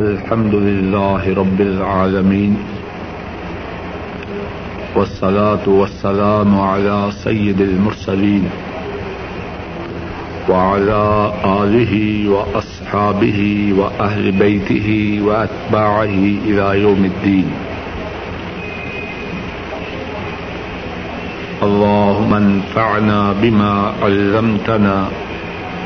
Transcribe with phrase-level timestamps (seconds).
[0.00, 2.56] الحمد لله رب العالمين
[4.96, 8.44] والصلاة والسلام على سيد المرسلين
[10.48, 11.94] وعلى آله
[12.34, 13.40] وأصحابه
[13.78, 14.88] وأهل بيته
[15.24, 16.16] وأتباعه
[16.48, 17.48] إلى يوم الدين.
[21.62, 25.08] اللهم انفعنا بما علمتنا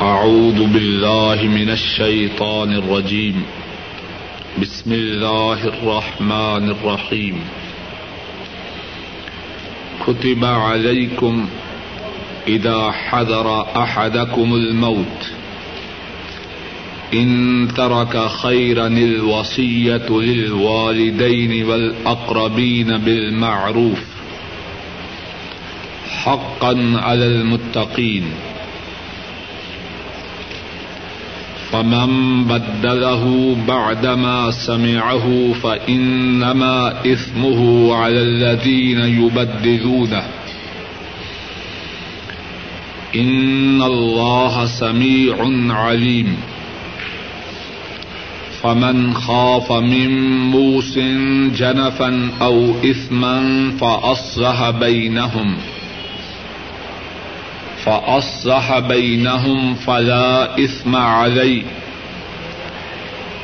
[0.00, 3.42] أعوذ بالله من الشيطان الرجيم.
[4.62, 7.40] بسم الله الرحمن الرحيم.
[10.06, 11.48] كتب عليكم
[12.48, 15.32] إذا حذر أحدكم الموت.
[17.14, 23.98] إن ترك خيرا الوصية للوالدين والأقربين بالمعروف.
[26.24, 28.24] حقا على المتقين.
[31.72, 40.22] فمن بدله بعدما سمعه فإنما إثمه على الذين يبدلونه.
[43.16, 45.36] إن الله سميع
[45.74, 46.36] عليم.
[48.62, 50.98] فمن خاف من موس
[51.56, 55.56] جنفا أو إثما فأصلح بينهم.
[55.56, 55.75] فمن
[57.86, 61.62] فأصلح بينهم فلا إثم عليه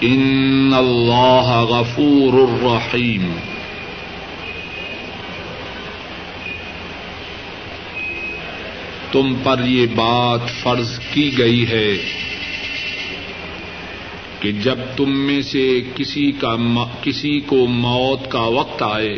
[0.03, 3.35] إن الله غفور رحيم
[9.13, 11.97] تم پر یہ بات فرض کی گئی ہے
[14.41, 16.57] کہ جب تم میں سے کسی کا
[17.03, 19.15] کسی کو موت کا وقت آئے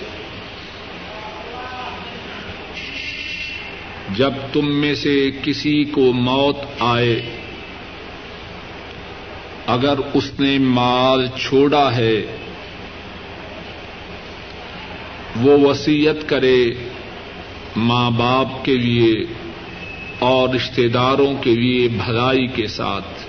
[4.16, 7.22] جب تم میں سے کسی کو موت آئے،
[9.66, 12.22] اگر اس نے مال چھوڑا ہے،
[15.40, 16.64] وہ وسیعت کرے
[17.76, 19.26] ماں باپ کے لیے
[20.18, 23.26] اور رشتے داروں کے لیے بھلائی کے ساتھ۔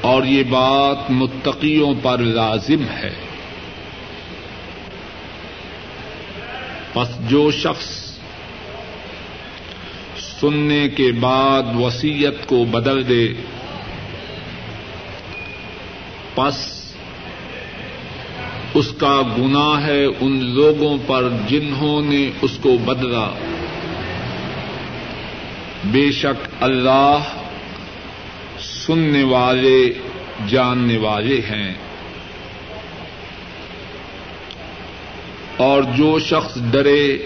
[0.00, 3.29] اور یہ بات متقیوں پر لازم ہے۔
[6.92, 7.86] پس جو شخص
[10.40, 13.28] سننے کے بعد وسیعت کو بدل دے،
[16.34, 16.80] پس
[18.74, 23.30] اس کا گنا ہے ان لوگوں پر جنہوں نے اس کو بدلا۔
[25.84, 27.18] بے شک اللہ
[28.60, 29.92] سننے والے،
[30.48, 31.74] جاننے والے ہیں۔
[35.60, 37.18] اور جو شخص ڈرے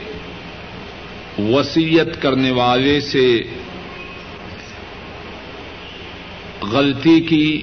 [1.38, 3.42] وسیعت کرنے والے سے
[6.62, 7.62] غلطی کی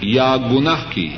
[0.00, 1.16] یا گناہ کی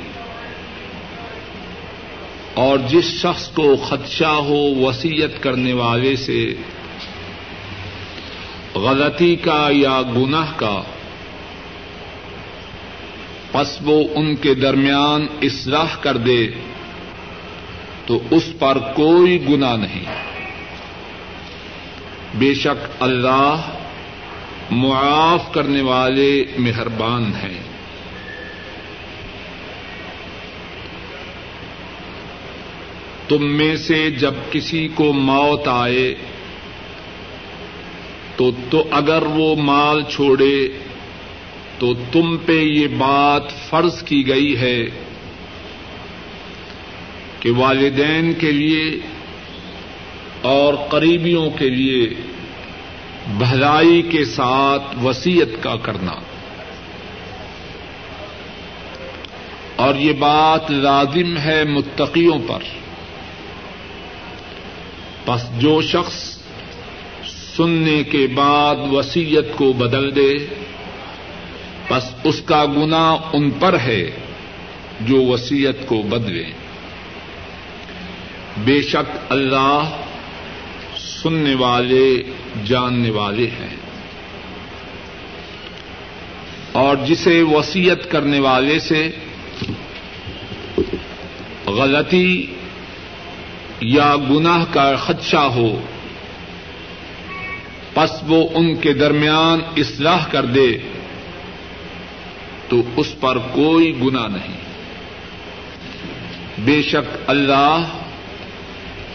[2.53, 6.53] اور جس شخص کو خدشہ ہو وسیعت کرنے والے سے
[8.75, 10.81] غلطی کا یا گناہ کا،
[13.51, 16.47] پس وہ ان کے درمیان اصلاح کر دے
[18.09, 20.05] تو اس پر کوئی گنا نہیں۔
[22.33, 23.61] بے شک اللہ
[24.71, 27.61] معاف کرنے والے مہربان ہیں۔
[33.27, 36.15] تم میں سے جب کسی کو موت آئے،
[38.35, 40.67] تو تو اگر وہ مال چھوڑے،
[41.77, 45.08] تو تم پہ یہ بات فرض کی گئی ہے۔
[47.39, 48.99] کہ والدین کے لیے
[50.41, 52.09] اور قریبیوں کے لیے
[53.37, 56.11] بھلائی کے ساتھ وسیعت کا کرنا۔
[59.75, 62.59] اور یہ بات لازم ہے متقیوں پر۔
[65.27, 66.37] بس جو شخص
[67.57, 70.33] سننے کے بعد وسیعت کو بدل دے
[71.89, 74.11] بس اس کا گنا ان پر ہے
[75.01, 76.43] جو وسیعت کو بدلے۔
[78.57, 79.89] بے شک اللہ
[80.97, 82.23] سننے والے،
[82.65, 83.75] جاننے والے ہیں۔
[86.71, 89.11] اور جسے وسیعت کرنے والے سے
[91.65, 92.45] غلطی
[93.79, 95.81] یا گناہ کا خدشہ ہو،
[97.93, 100.77] پس وہ ان کے درمیان اصلاح کر دے،
[102.69, 104.57] تو اس پر کوئی گنا نہیں۔
[106.57, 107.85] بے شک اللہ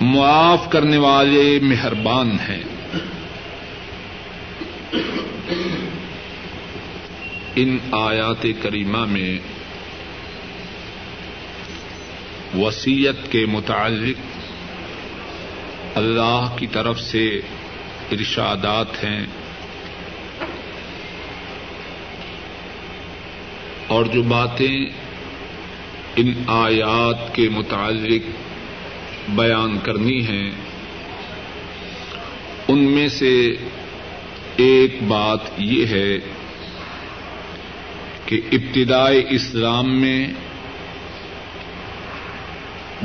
[0.01, 2.63] معاف کرنے والے مہربان ہیں۔
[7.57, 9.39] ان آیات کریمہ میں
[12.57, 14.39] وسیعت کے متعلق
[15.95, 17.41] اللہ کی طرف سے
[18.13, 19.27] ارشادات ہیں۔
[23.87, 24.87] اور جو باتیں
[26.17, 28.23] ان آیات کے متعلق
[29.29, 30.51] بیان کرنی ہیں
[32.69, 33.57] ان میں سے
[34.57, 36.19] ایک بات یہ ہے
[38.27, 40.27] کہ ابتدائے اسلام میں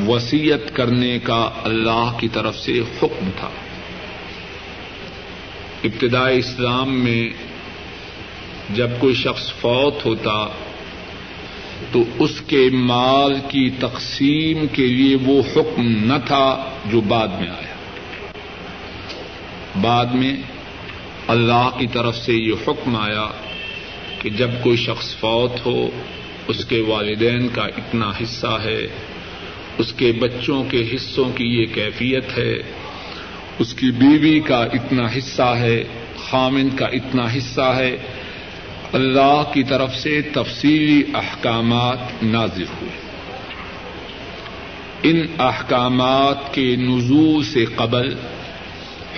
[0.07, 3.49] وسیعت کرنے کا اللہ کی طرف سے حکم تھا۔
[5.83, 7.29] ابتدائی اسلام میں
[8.69, 10.47] جب کوئی شخص فوت ہوتا
[11.91, 17.49] تو اس کے مال کی تقسیم کے لیے وہ حکم نہ تھا جو بعد میں
[17.49, 17.75] آیا۔
[19.81, 20.35] بعد میں
[21.27, 23.27] اللہ کی طرف سے یہ حکم آیا
[24.19, 25.89] کہ جب کوئی شخص فوت ہو،
[26.47, 28.87] اس کے والدین کا اتنا حصہ ہے،
[29.77, 32.53] اس کے بچوں کے حصوں کی یہ کیفیت ہے،
[33.59, 35.83] اس کی بیوی کا اتنا حصہ ہے،
[36.17, 37.97] خامن کا اتنا حصہ ہے
[38.93, 43.09] اللہ کی طرف سے تفصیلی احکامات نازل ہوئے۔
[45.03, 48.15] ان احکامات کے نزول سے قبل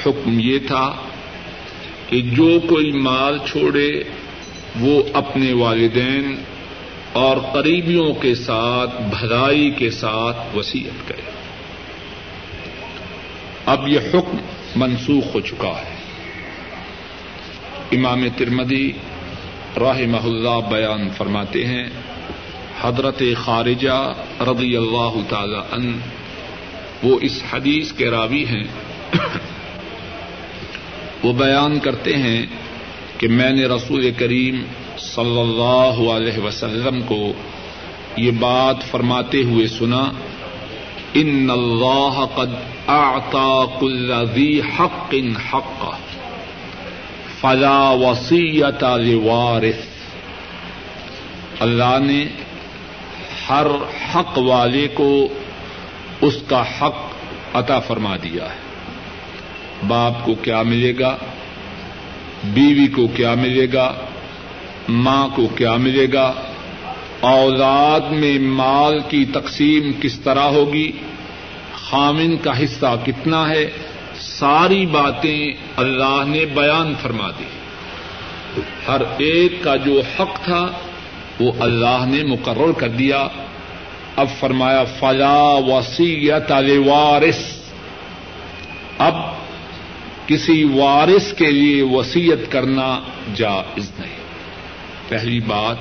[0.06, 0.94] حکم یہ تھا
[2.10, 4.04] کہ جو کوئی مال چھوڑے،
[4.80, 6.36] وہ اپنے والدین
[7.14, 11.32] اور قریبیوں کے ساتھ، بھلائی کے ساتھ وسیعت کرے۔
[13.66, 14.38] اب یہ حکم
[14.76, 15.98] منسوخ ہو چکا ہے۔
[17.92, 18.92] امام ترمدی
[19.80, 21.90] راہ اللہ بیان فرماتے ہیں،
[22.82, 26.00] حضرت خارجہ رضی اللہ تعالی ان
[27.04, 28.64] وہ اس حدیث کے راوی ہیں۔
[31.24, 32.46] وہ بیان کرتے ہیں
[33.18, 34.64] کہ میں نے رسول کریم
[34.98, 37.34] صلی اللہ علیہ وسلم کو
[38.18, 40.12] یہ بات فرماتے ہوئے سنا،
[41.14, 42.54] ان اللہ قد
[42.88, 45.16] اعطى كل ذي حق
[45.54, 45.96] حق
[47.42, 49.86] فلا وسیعت لوارث۔
[51.60, 52.26] اللہ نے
[53.50, 53.68] ہر
[54.16, 55.28] حق والے کو
[56.22, 56.96] اس کا حق
[57.54, 58.72] عطا فرما دیا ہے۔
[59.88, 61.18] باپ کو کیا ملے گا؟
[62.44, 63.94] بیوی کو کیا ملے گا؟
[64.90, 66.34] ماں کو کیا ملے گا؟
[67.20, 70.92] اولاد میں مال کی تقسیم کس طرح ہوگی؟
[71.74, 73.70] خامن کا حصہ کتنا ہے؟
[74.42, 77.46] ساری باتیں اللہ نے بیان فرما دی۔
[78.88, 80.72] ہر ایک کا جو حق تھا،
[81.40, 83.28] وہ اللہ نے مقرر کر دیا۔
[84.16, 86.52] اب فرمایا، فلا وسیعت
[86.86, 87.56] وارث
[88.98, 89.14] اب
[90.28, 93.00] کسی وارث کے لیے وسیعت کرنا
[93.36, 94.18] جائز نہیں۔
[95.10, 95.78] پہلی بات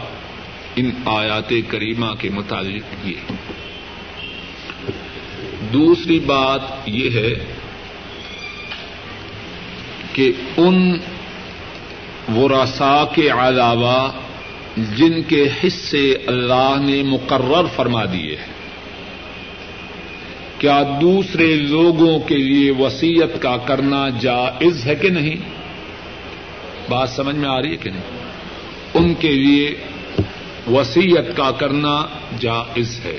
[0.76, 3.33] ان آیات کریمہ کے متعلق یہ۔
[5.73, 7.60] دوسری بات یہ ہے
[10.12, 10.99] کہ ان
[12.37, 14.11] ورسا کے علاوہ
[14.97, 18.61] جن کے حصے اللہ نے مقرر فرما دیے ہیں،
[20.59, 25.37] کیا دوسرے لوگوں کے لیے وسیعت کا کرنا جائز ہے کہ نہیں؟
[26.88, 28.19] بات سمجھ میں آ رہی ہے کہ نہیں؟
[28.95, 29.75] ان کے لیے
[30.71, 32.07] وسیعت کا کرنا
[32.38, 33.19] جائز ہے۔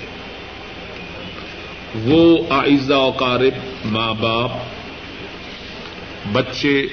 [2.03, 3.53] وہ آئزہ قارب
[3.85, 4.51] ماں باپ
[6.31, 6.87] بچے،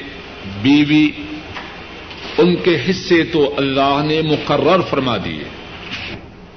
[0.63, 1.11] بیوی،
[2.39, 5.45] ان کے حصے تو اللہ نے مقرر فرما دیے۔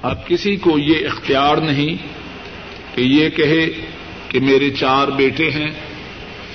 [0.02, 1.96] اب کسی کو یہ اختیار نہیں
[2.96, 3.66] کہ یہ کہے
[4.28, 5.70] کہ میرے چار بیٹے ہیں،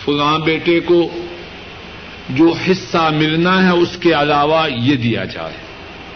[0.06, 1.10] فلاں بیٹے کو
[2.30, 5.54] جو حصہ ملنا ہے اس کے علاوہ یہ دیا جائے۔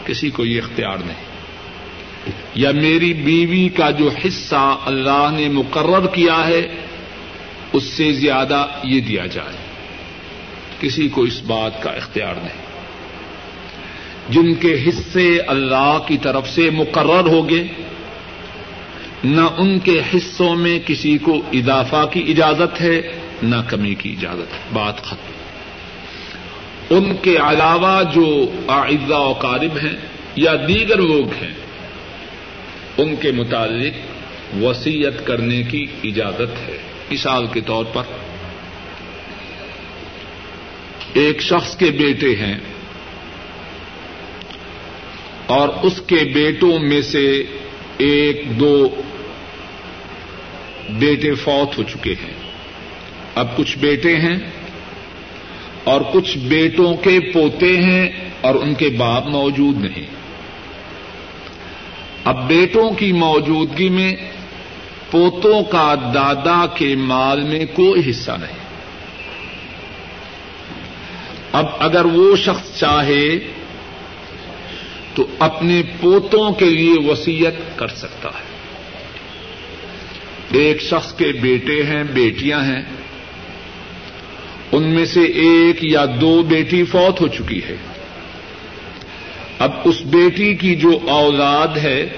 [0.06, 1.32] کسی کو یہ اختیار نہیں۔
[2.56, 6.76] یا میری بیوی کا جو حصہ اللہ نے مقرر کیا ہے،
[7.74, 9.71] اس سے زیادہ یہ دیا جائے۔
[10.82, 12.72] کسی کو اس بات کا اختیار نہیں۔
[14.30, 17.68] جن کے حصے اللہ کی طرف سے مقرر ہو گئے
[19.24, 23.02] نہ ان کے حصوں میں کسی کو اضافہ کی اجازت ہے،
[23.44, 25.32] نہ کمی کی اجازت ہے۔ بات ختم۔
[26.96, 29.96] ان کے علاوہ جو اعزا و قارب ہیں
[30.36, 31.54] یا دیگر لوگ ہیں،
[32.98, 33.94] ان کے متعلق
[34.64, 36.78] وسیعت کرنے کی اجازت ہے۔
[37.12, 38.04] مثال کے طور پر
[41.14, 42.58] ایک شخص کے بیٹے ہیں
[45.46, 47.44] اور اس کے بیٹوں میں سے
[47.98, 48.90] ایک دو
[50.90, 52.34] بیٹے فوت ہو چکے ہیں۔
[53.36, 54.38] اب کچھ بیٹے ہیں
[55.84, 58.10] اور کچھ بیٹوں کے پوتے ہیں
[58.42, 60.06] اور ان کے باپ موجود نہیں۔
[62.24, 64.16] اب بیٹوں کی موجودگی میں
[65.12, 68.61] پوتوں کا دادا کے مال میں کوئی حصہ نہیں۔
[71.54, 73.40] اب اگر وہ شخص چاہے
[75.16, 78.52] تو اپنے پوتوں کے لیے وسیعت کر سکتا ہے۔
[80.52, 82.82] ایک شخص کے بیٹے ہیں، بیٹیاں ہیں۔
[84.72, 87.76] ان میں سے ایک یا دو بیٹی فوت ہو چکی ہے۔
[89.60, 92.10] اب اس بیٹی کی جو اولاد ہے،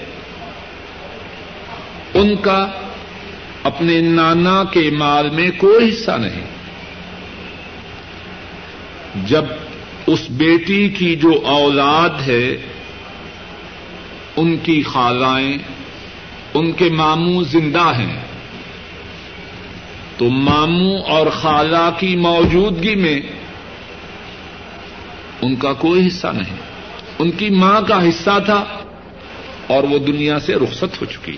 [2.14, 2.72] ان کا
[3.64, 6.53] اپنے نانا کے مال میں کوئی حصہ نہیں۔
[9.16, 9.46] جب
[10.08, 12.58] اس بیٹی کی جو اولاد ہے،
[14.38, 15.58] ان کی خالائیں،
[16.54, 18.22] ان کے ماموں زندہ ہیں۔
[20.18, 23.20] تو ماموں اور خالہ کی موجودگی میں
[25.42, 26.56] ان کا کوئی حصہ نہیں۔
[27.20, 28.64] ان کی ماں کا حصہ تھا
[29.68, 31.38] اور وہ دنیا سے رخصت ہو چکی۔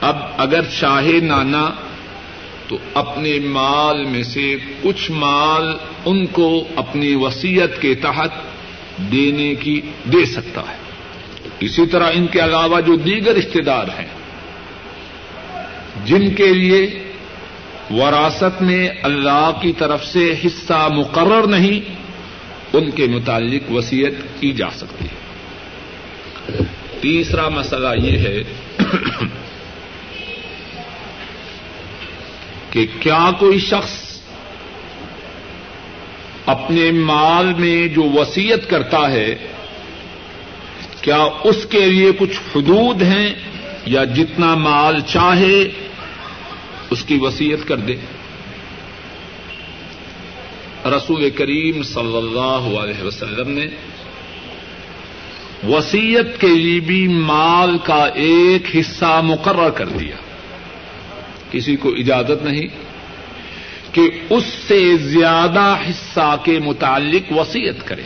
[0.00, 1.70] اب اگر چاہے نانا
[2.72, 8.30] تو اپنے مال میں سے کچھ مال ان کو اپنی وسیعت کے تحت
[9.12, 9.80] دینے کی
[10.12, 10.76] دے سکتا ہے۔
[11.60, 14.08] اسی طرح ان کے علاوہ جو دیگر رشتے دار ہیں،
[16.04, 17.04] جن کے لیے
[17.90, 21.80] وراثت میں اللہ کی طرف سے حصہ مقرر نہیں،
[22.72, 25.22] ان کے متعلق وسیعت کی جا سکتی ہے۔
[27.00, 28.42] تیسرا مسئلہ یہ ہے
[32.72, 34.18] کہ کیا کوئی شخص
[36.46, 39.34] اپنے مال میں جو وسیعت کرتا ہے،
[41.00, 43.34] کیا اس کے لیے کچھ حدود ہیں
[43.86, 45.68] یا جتنا مال چاہے
[46.90, 47.96] اس کی وسیعت کر دے؟
[50.84, 53.66] رسول کریم صلی اللہ علیہ وسلم نے
[55.68, 60.16] وسیعت کے لیے بھی مال کا ایک حصہ مقرر کر دیا۔
[61.52, 62.66] کسی کو اجازت نہیں
[63.92, 68.02] کہ اس سے زیادہ حصہ کے متعلق وسیعت کرے۔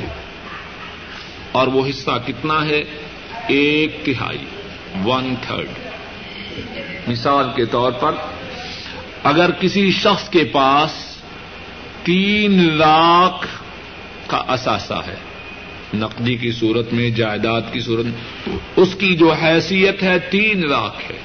[1.53, 2.85] اور وہ حصہ کتنا ہے؟
[3.49, 4.45] ایک تہائی
[5.05, 5.67] ون تھرڈ
[7.09, 8.13] مثال کے طور پر،
[9.23, 10.91] اگر کسی شخص کے پاس
[12.03, 13.47] تین لاکھ
[14.27, 15.17] کا اثاثہ ہے،
[15.95, 21.13] نقدی کی صورت میں، جائیداد کی صورت میں، اس کی جو حیثیت ہے تین لاکھ
[21.13, 21.19] ہے۔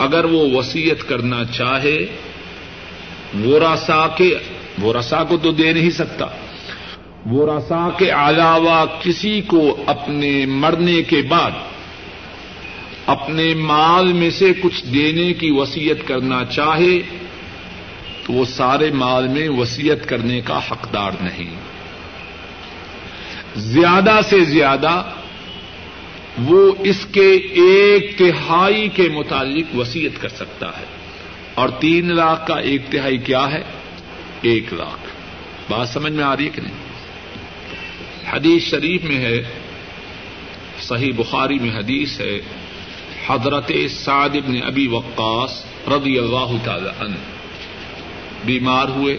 [0.00, 2.06] اگر وہ وسیعت کرنا چاہے
[3.34, 4.34] وہ رسا کے
[4.78, 6.26] وہ رسا کو تو دے نہیں سکتا۔
[7.26, 11.50] وہ رسا کے علاوہ کسی کو اپنے مرنے کے بعد،
[13.06, 16.98] اپنے مال میں سے کچھ دینے کی وسیعت کرنا چاہے،
[18.26, 21.54] تو وہ سارے مال میں وسیعت کرنے کا حقدار نہیں۔
[23.56, 25.02] زیادہ سے زیادہ
[26.38, 30.84] وہ اس کے ایک تہائی کے متعلق وسیعت کر سکتا ہے۔
[31.54, 33.62] اور تین لاکھ کا ایک تہائی کیا ہے؟
[34.42, 35.10] ایک لاکھ۔
[35.72, 36.74] بات سمجھ میں آ رہی ہے کہ نہیں؟
[38.32, 39.42] حدیث شریف میں ہے،
[40.82, 42.40] صحیح بخاری میں حدیث ہے،
[43.26, 47.16] حضرت سعد بن ابی وقاص رضی اللہ تعالی عنہ۔
[48.44, 49.18] بیمار ہوئے۔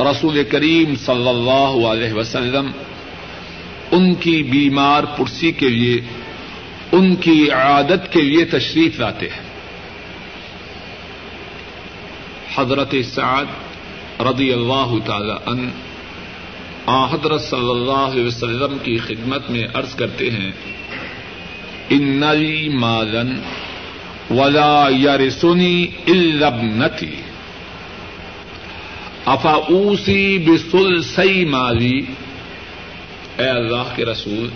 [0.00, 2.70] رسول کریم صلی اللہ علیہ وسلم
[3.90, 6.00] ان کی بیمار پرسی کے لیے،
[6.92, 9.44] ان کی عادت کے لیے تشریف لاتے ہیں۔
[12.56, 13.44] حضرت سعد
[14.20, 15.68] رضی اللہ تعالی عنہ
[17.12, 20.50] حضرت صلی اللہ علیہ وسلم کی خدمت میں عرض کرتے ہیں،
[21.90, 22.22] ان
[22.80, 23.40] مالن
[24.30, 27.14] ولا یا رسونی البنتی
[29.26, 32.00] افاوسی بسل سی مالی
[33.38, 34.48] اے اللہ کے رسول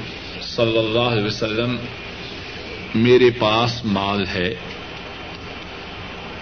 [0.42, 1.76] صلی اللہ علیہ وسلم،
[2.94, 4.54] میرے پاس مال ہے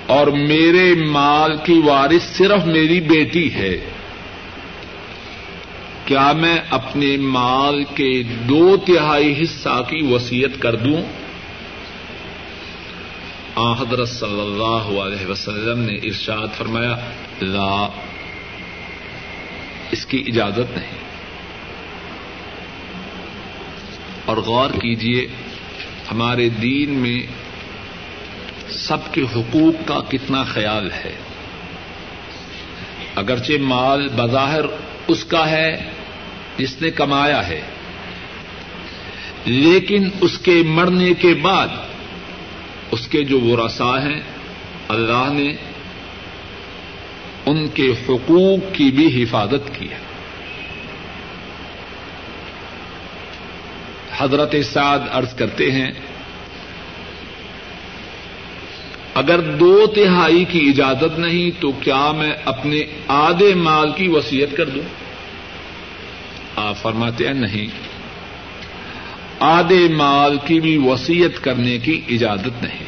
[0.07, 3.90] اور میرے مال کی وارث صرف میری بیٹی ہے۔
[6.04, 11.02] کیا میں اپنے مال کے دو تہائی حصہ کی وسیعت کر دوں؟
[13.54, 16.97] آ، حضرت صلی اللہ علیہ وسلم نے ارشاد فرمایا،
[17.42, 17.88] لا،
[19.90, 21.08] اس کی اجازت نہیں۔
[24.28, 25.26] اور غور کیجیے
[26.12, 27.20] ہمارے دین میں
[28.70, 31.14] سب کے حقوق کا کتنا خیال ہے۔
[33.14, 34.64] اگرچہ مال بظاہر
[35.08, 35.70] اس کا ہے
[36.56, 37.61] جس نے کمایا ہے،
[39.44, 41.68] لیکن اس کے مرنے کے بعد
[42.90, 44.20] اس کے جو وہ رسا ہیں،
[44.88, 45.49] اللہ نے
[47.47, 50.08] ان کے حقوق کی بھی حفاظت کی ہے۔
[54.19, 55.91] حضرت سعد عرض کرتے ہیں،
[59.15, 64.69] اگر دو تہائی کی اجازت نہیں تو کیا میں اپنے آدھے مال کی وسیعت کر
[64.69, 64.83] دوں؟
[66.57, 67.67] آپ فرماتے ہیں نہیں،
[69.41, 72.85] آدھے مال کی بھی وسیعت کرنے کی اجازت نہیں۔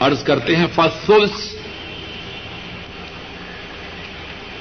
[0.00, 1.54] عرض کرتے ہیں فصلس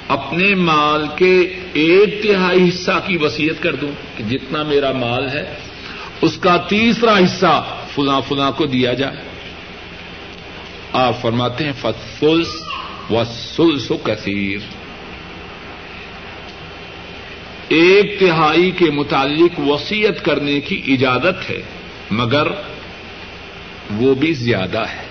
[0.08, 1.36] اپنے مال کے
[1.74, 5.44] ایک تہائی حصہ کی وسیعت کر دوں کہ جتنا میرا مال ہے
[6.21, 7.63] اس کا تیسرا حصہ
[7.95, 9.17] فلاں فلاں کو دیا جائے۔
[10.93, 12.47] آپ فرماتے ہیں فصلس
[13.09, 14.57] و سلس و کثیر۔
[17.67, 21.62] ایک تہائی کے متعلق وسیعت کرنے کی اجازت ہے،
[22.12, 22.47] مگر
[23.91, 25.03] وہ بھی زیادہ ہے۔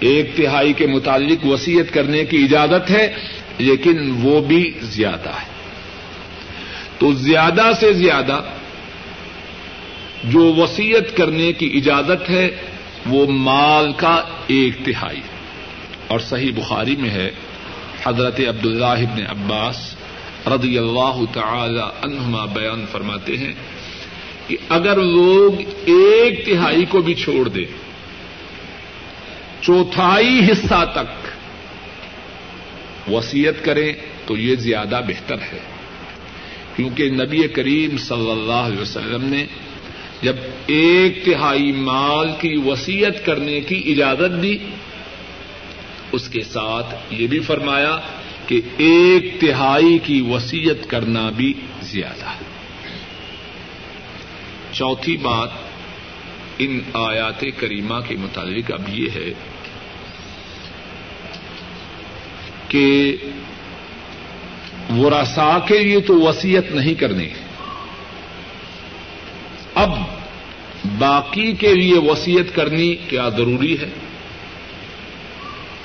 [0.00, 3.14] ایک تہائی کے متعلق وسیعت کرنے کی اجازت ہے،
[3.58, 5.50] لیکن وہ بھی زیادہ ہے۔
[6.98, 8.40] تو زیادہ سے زیادہ
[10.24, 12.50] جو وسیعت کرنے کی اجازت ہے،
[13.06, 15.20] وہ مال کا ایک تہائی۔
[16.06, 17.30] اور صحیح بخاری میں ہے،
[18.04, 19.94] حضرت عبداللہ ابن عباس
[20.46, 23.52] رضی اللہ تعالی عنہما بیان فرماتے ہیں
[24.46, 27.64] کہ اگر لوگ ایک تہائی کو بھی چھوڑ دیں،
[29.60, 31.30] چوتھائی حصہ تک
[33.10, 33.92] وسیعت کریں
[34.26, 35.58] تو یہ زیادہ بہتر ہے۔
[36.76, 39.46] کیونکہ نبی کریم صلی اللہ علیہ وسلم نے
[40.22, 44.58] جب ایک تہائی مال کی وسیعت کرنے کی اجازت دی،
[46.12, 47.96] اس کے ساتھ یہ بھی فرمایا
[48.46, 51.52] کہ ایک تہائی کی وسیعت کرنا بھی
[51.82, 52.50] زیادہ۔ ہے
[54.72, 55.48] چوتھی بات
[56.58, 59.32] ان آیات کریمہ کے متعلق اب یہ ہے
[62.68, 63.16] کہ
[64.90, 65.10] وہ
[65.68, 67.28] کے لیے تو وسیعت نہیں کرنی۔
[69.74, 69.90] اب
[70.98, 73.90] باقی کے لیے وسیعت کرنی کیا ضروری ہے؟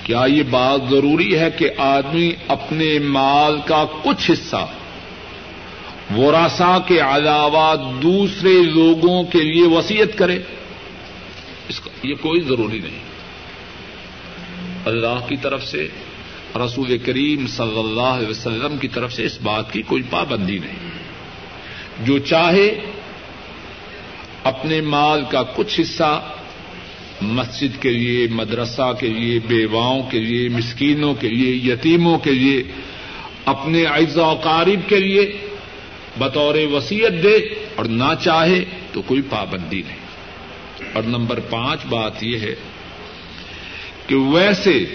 [0.04, 4.67] کیا یہ بات ضروری ہے کہ آدمی اپنے مال کا کچھ حصہ
[6.17, 10.39] وراسا کے علاوہ دوسرے لوگوں کے لیے وسیعت کرے؟
[11.69, 13.00] اس کا یہ کوئی ضروری نہیں۔
[14.86, 15.88] اللہ کی طرف سے،
[16.56, 20.89] رسول کریم صلی اللہ علیہ وسلم کی طرف سے اس بات کی کوئی پابندی نہیں۔
[22.06, 22.80] جو چاہے
[24.45, 26.31] اپنے مال کا کچھ حصہ
[27.21, 32.63] مسجد کے لیے، مدرسہ کے لیے، بیواؤں کے لیے، مسکینوں کے لیے، یتیموں کے لیے،
[33.45, 35.38] اپنے اعزا و قارب کے لیے
[36.19, 37.36] بطور وسیعت دے
[37.75, 40.05] اور نہ چاہے تو کوئی پابندی نہیں۔
[40.93, 42.55] اور نمبر پانچ بات یہ ہے
[44.08, 44.86] کہ ویسے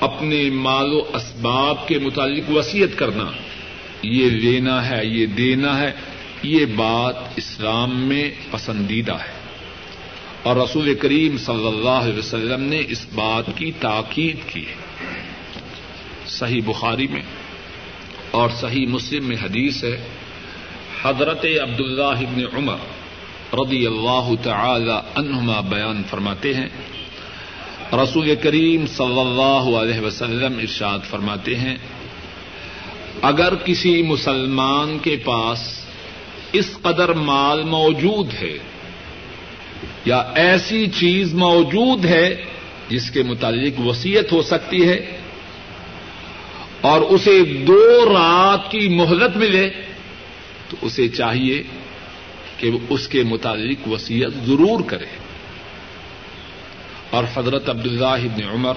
[0.00, 3.30] اپنے مال و اسباب کے متعلق وسیعت کرنا،
[4.02, 5.92] یہ لینا ہے، یہ دینا ہے
[6.42, 9.40] یہ بات اسلام میں پسندیدہ ہے۔
[10.42, 14.74] اور رسول کریم صلی اللہ علیہ وسلم نے اس بات کی تاکید کی ہے۔
[16.26, 17.22] صحیح بخاری میں
[18.30, 20.08] اور صحیح مسلم میں حدیث ہے،
[21.02, 22.76] حضرت عبداللہ ابن عمر
[23.52, 26.68] رضی اللہ تعالی عنہما بیان فرماتے ہیں۔
[27.92, 31.76] رسول کریم صلی اللہ علیہ وسلم ارشاد فرماتے ہیں،
[33.22, 35.79] اگر کسی مسلمان کے پاس
[36.52, 38.58] اس قدر مال موجود ہے
[40.04, 42.44] یا ایسی چیز موجود ہے
[42.88, 45.16] جس کے متعلق وسیعت ہو سکتی ہے
[46.80, 49.70] اور اسے دو رات کی مہلت ملے
[50.68, 51.62] تو اسے چاہیے
[52.56, 55.06] کہ وہ اس کے متعلق وسیعت ضرور کرے۔
[57.10, 58.74] اور حضرت عبداللہ بن عمر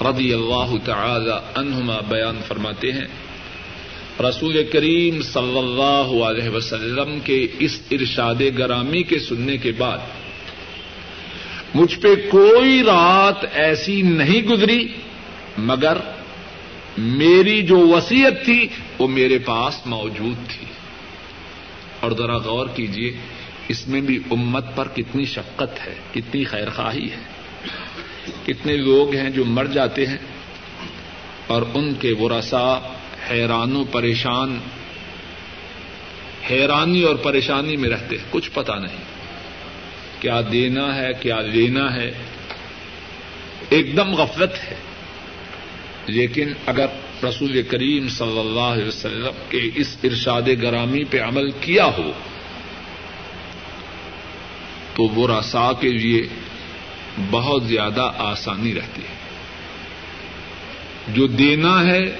[0.00, 3.23] رضی اللہ تعالی عنہما بیان فرماتے ہیں
[4.20, 9.98] رسول کریم صلی اللہ علیہ وسلم کے اس ارشاد گرامی کے سننے کے بعد
[11.74, 14.88] مجھ پہ کوئی رات ایسی نہیں گزری،
[15.58, 15.96] مگر
[16.98, 20.66] میری جو وسیعت تھی وہ میرے پاس موجود تھی۔
[22.00, 23.12] اور ذرا غور کیجیے
[23.68, 27.34] اس میں بھی امت پر کتنی شفقت ہے، کتنی خیر خواہی ہے۔
[28.46, 30.18] کتنے لوگ ہیں جو مر جاتے ہیں
[31.46, 32.93] اور ان کے ورثا
[33.30, 34.58] حیران و پریشان،
[36.50, 38.96] حیرانی اور پریشانی میں رہتے ہیں۔ کچھ پتا نہیں۔
[40.20, 42.12] کیا دینا ہے، کیا لینا ہے۔
[43.68, 44.76] ایک دم غفلت ہے۔
[46.06, 46.86] لیکن اگر
[47.24, 52.12] رسول کریم صلی اللہ علیہ وسلم کے اس ارشاد گرامی پہ عمل کیا ہو،
[54.94, 56.22] تو وہ رسا کے لیے
[57.30, 59.14] بہت زیادہ آسانی رہتی ہے۔
[61.08, 62.16] جو دینا ہے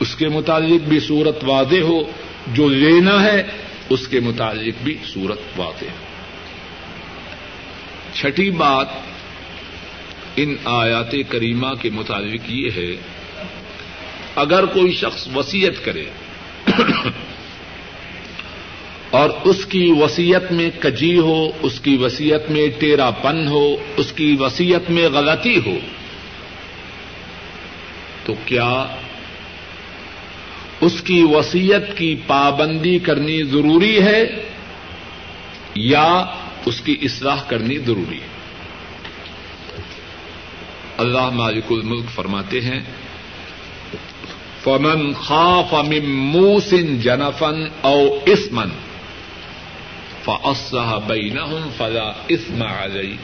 [0.00, 2.02] اس کے متعلق بھی صورت واضح ہو،
[2.46, 3.42] جو لینا ہے،
[3.90, 6.06] اس کے متعلق بھی صورت واضح ہو۔
[8.14, 8.86] چھٹی بات
[10.36, 12.96] ان آیات کریمہ کے مطابق یہ ہے،
[14.36, 16.04] اگر کوئی شخص وسیعت کرے
[19.10, 24.12] اور اس کی وسیعت میں کجی ہو، اس کی وسیعت میں ٹیرا پن ہو، اس
[24.12, 25.78] کی وسیعت میں غلطی ہو،
[28.24, 28.86] تو کیا
[30.80, 34.22] اس کی وسیعت کی پابندی کرنی ضروری ہے
[35.74, 36.24] یا
[36.66, 38.28] اس کی اصلاح کرنی ضروری ہے؟
[40.98, 42.80] اللہ مالک الملک فرماتے ہیں،
[44.64, 48.70] فمن خاف من موسن جنفن او اسمن
[50.24, 53.16] فاصلح بینہم فلا اسم علی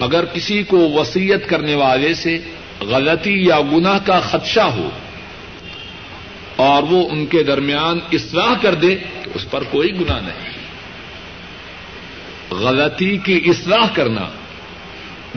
[0.00, 2.38] اگر کسی کو وسیعت کرنے والے سے
[2.80, 4.88] غلطی یا گناہ کا خدشہ ہو
[6.56, 10.54] اور وہ ان کے درمیان اصلاح کر دے تو اس پر کوئی گناہ نہیں۔
[12.54, 14.28] غلطی کی اصلاح کرنا،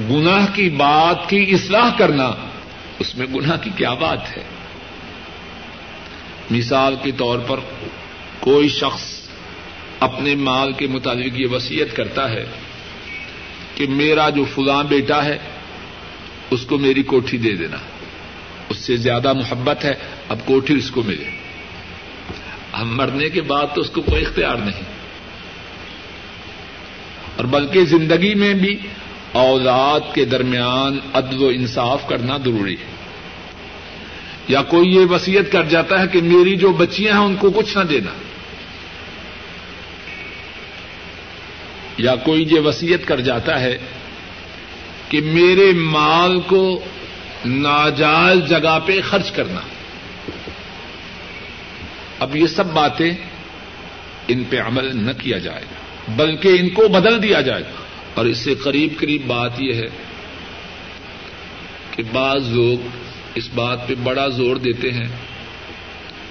[0.10, 2.32] گناہ کی بات کی اصلاح کرنا،
[3.00, 4.44] اس میں گناہ کی کیا بات ہے؟
[6.50, 7.60] مثال کے طور پر
[8.40, 9.20] کوئی شخص
[10.00, 12.46] اپنے مال کے مطابق یہ وسیعت کرتا ہے
[13.76, 15.38] کہ میرا جو فلاں بیٹا ہے،
[16.52, 17.78] اس کو میری کوٹھی دے دینا۔
[18.70, 19.94] اس سے زیادہ محبت ہے،
[20.30, 21.30] اب کوٹھی اس کو ملے۔
[22.80, 24.84] ہم مرنے کے بعد تو اس کو کوئی اختیار نہیں۔
[27.36, 28.78] اور بلکہ زندگی میں بھی
[29.32, 32.98] اولاد کے درمیان عدل و انصاف کرنا ضروری ہے۔
[34.48, 37.78] یا کوئی یہ وسیعت کر جاتا ہے کہ میری جو بچیاں ہیں ان کو کچھ
[37.78, 38.12] نہ دینا۔
[41.98, 43.78] یا کوئی یہ وسیعت کر جاتا ہے
[45.10, 46.86] کہ میرے مال کو
[47.48, 49.60] ناجائز جگہ پہ خرچ کرنا۔
[52.20, 53.12] اب یہ سب باتیں
[54.28, 57.84] ان پہ عمل نہ کیا جائے گا، بلکہ ان کو بدل دیا جائے گا۔
[58.14, 59.88] اور اس سے قریب قریب بات یہ ہے
[61.92, 62.88] کہ بعض لوگ
[63.36, 65.08] اس بات پہ بڑا زور دیتے ہیں۔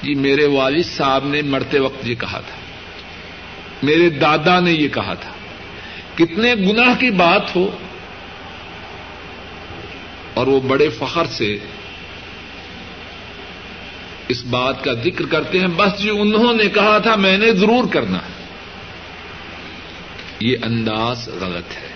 [0.03, 2.57] جی میرے والد صاحب نے مرتے وقت یہ کہا تھا،
[3.83, 5.31] میرے دادا نے یہ کہا تھا۔
[6.15, 7.71] کتنے گناہ کی بات ہو
[10.37, 11.59] اور وہ بڑے فخر سے
[14.29, 17.85] اس بات کا ذکر کرتے ہیں۔ بس جو انہوں نے کہا تھا، میں نے ضرور
[17.93, 18.47] کرنا ہے۔
[20.41, 21.89] یہ انداز غلط ہے۔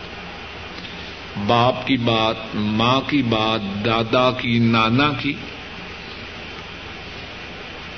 [1.47, 5.33] باپ کی بات، ماں کی بات، دادا کی، نانا کی،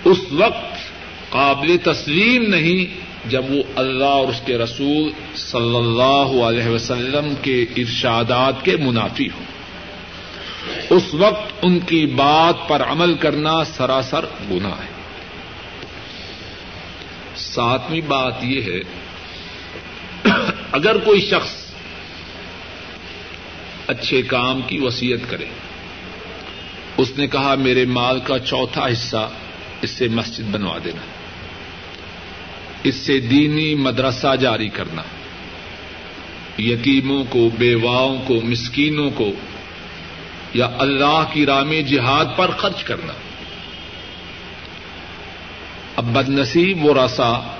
[0.05, 0.75] اس وقت
[1.29, 3.01] قابل تسلیم نہیں
[3.31, 9.27] جب وہ اللہ اور اس کے رسول صلی اللہ علیہ وسلم کے ارشادات کے منافی
[9.27, 9.52] ہوں۔
[10.91, 14.91] اس وقت ان کی بات پر عمل کرنا سراسر گناہ ہے۔
[17.37, 18.81] ساتویں بات یہ ہے،
[20.73, 21.55] اگر کوئی شخص
[23.87, 25.47] اچھے کام کی وسیعت کرے،
[26.97, 29.29] اس نے کہا میرے مال کا چوتھا حصہ
[29.83, 31.03] اس سے مسجد بنوا دینا،
[32.83, 35.03] اس سے دینی مدرسہ جاری کرنا،
[36.59, 39.33] یتیموں کو، بیواؤں کو، مسکینوں کو
[40.55, 43.13] یا اللہ کی رام جہاد پر خرچ کرنا۔
[45.97, 47.57] اب بد نصیب و رسا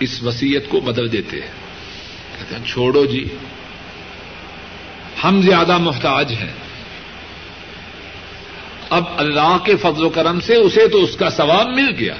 [0.00, 1.50] اس وسیعت کو بدل دیتے ہیں۔
[2.38, 3.28] کہتے ہیں، چھوڑو جی
[5.24, 6.52] ہم زیادہ محتاج ہیں۔
[8.90, 12.14] اب اللہ کے فضل و کرم سے اسے تو اس کا ثواب مل گیا۔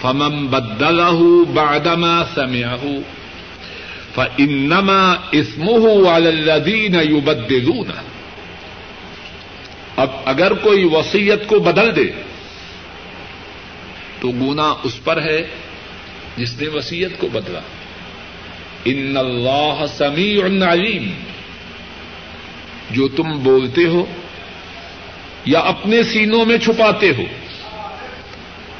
[0.00, 1.10] فمم بدلا
[1.54, 2.76] بادما سمیا
[4.14, 5.68] فنما اسم
[6.06, 7.90] والدین یو بدلون
[9.96, 12.10] اب اگر کوئی وسیعت کو بدل دے،
[14.20, 15.46] تو گنا اس پر ہے
[16.36, 17.60] جس نے وسیعت کو بدلا۔
[18.84, 21.10] ان اللہ سمیع علیم
[22.90, 24.04] جو تم بولتے ہو
[25.44, 27.24] یا اپنے سینوں میں چھپاتے ہو،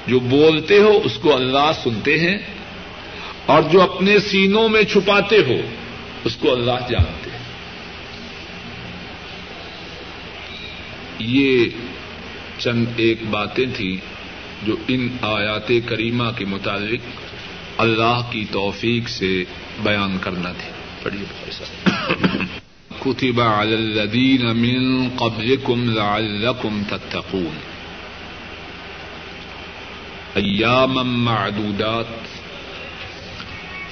[0.06, 2.38] جو بولتے ہو اس کو اللہ سنتے ہیں۔
[3.50, 5.60] اور جو اپنے سینوں میں چھپاتے ہو،
[6.24, 7.38] اس کو اللہ جانتے ہیں۔
[11.18, 11.64] یہ
[12.58, 13.96] چند ایک باتیں تھیں
[14.66, 17.00] جو ان آیات کریمہ کے متعلق
[17.80, 19.44] اللہ کی توفیق سے
[19.82, 20.70] بیان کرنا تھے۔
[21.02, 21.50] پڑھیے
[23.00, 27.58] كتب على الذين من قبلكم لعلكم تتقون۔
[30.36, 32.39] أياما معدودات۔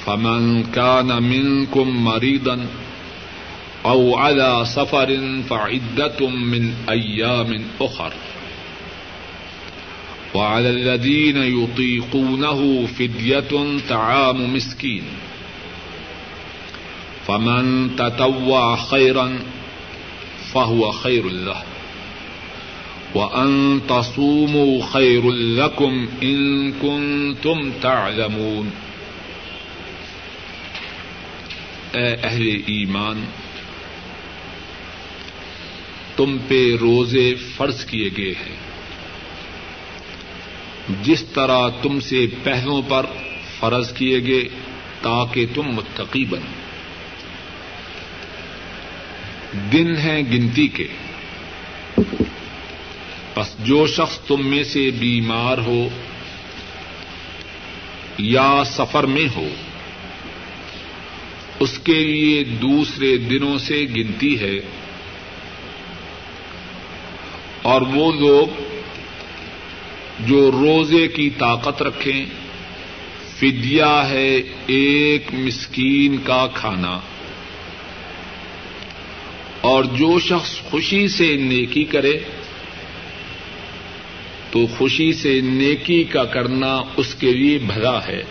[0.06, 2.66] فمن كان منكم مريضا
[3.86, 8.12] أو على سفر فعدة من أيام أخر.
[10.34, 15.02] وعلى الذين يطيقونه فدية طعام مسكين.
[17.26, 19.38] فمن تطوع خيرا
[20.52, 21.62] فهو خير له.
[23.14, 28.70] وأن تصوموا خير لكم إن كنتم تعلمون.
[31.94, 33.24] اے اہل ایمان،
[36.16, 38.56] تم پہ روزے فرض کیے گئے ہیں۔
[41.02, 43.06] جس طرح تم سے پہلوں پر
[43.60, 44.42] فرض کیے گئے،
[45.00, 46.52] تاکہ تم متقی بنو
[49.72, 50.86] دن ہیں گنتی کے۔
[53.34, 55.88] بس جو شخص تم میں سے بیمار ہو
[58.18, 59.48] یا سفر میں ہو
[61.60, 64.60] اس کے لیے دوسرے دنوں سے گنتی ہے۔
[67.62, 68.62] اور وہ لوگ
[70.20, 72.26] جو روزے کی طاقت رکھیں
[73.38, 77.00] فدیا ہے ایک مسکین کا کھانا۔
[79.60, 82.18] اور جو شخص خوشی سے نیکی کرے،
[84.50, 88.22] تو خوشی سے نیکی کا کرنا اس کے لیے بھلا ہے۔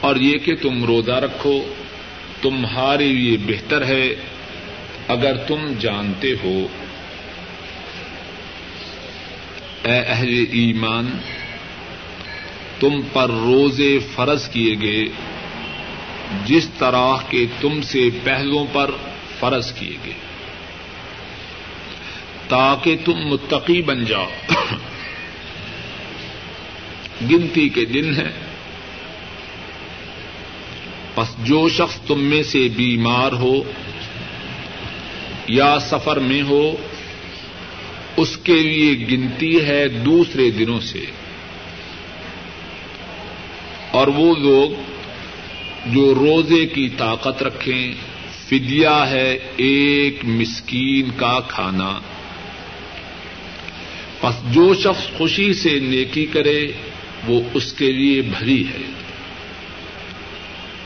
[0.00, 1.74] اور یہ کہ تم روزہ رکھو،
[2.42, 4.14] تمہارے لیے بہتر ہے
[5.08, 6.66] اگر تم جانتے ہو۔
[9.84, 11.18] اے اہل ایمان،
[12.80, 15.04] تم پر روزے فرض کیے گئے،
[16.44, 18.90] جس طرح کے تم سے پہلوں پر
[19.38, 20.14] فرض کیے گئے۔
[22.48, 24.28] تاکہ تم متقی بن جاؤ۔
[27.30, 28.49] گنتی کے دن ہیں۔
[31.16, 33.62] بس جو شخص تم میں سے بیمار ہو
[35.48, 36.76] یا سفر میں ہو،
[38.16, 41.04] اس کے لیے گنتی ہے دوسرے دنوں سے۔
[43.90, 44.70] اور وہ لوگ
[45.86, 47.92] جو روزے کی طاقت رکھیں
[48.48, 52.00] فدیا ہے ایک مسکین کا کھانا۔
[54.22, 56.72] بس جو شخص خوشی سے نیکی کرے،
[57.26, 58.99] وہ اس کے لیے بھری ہے۔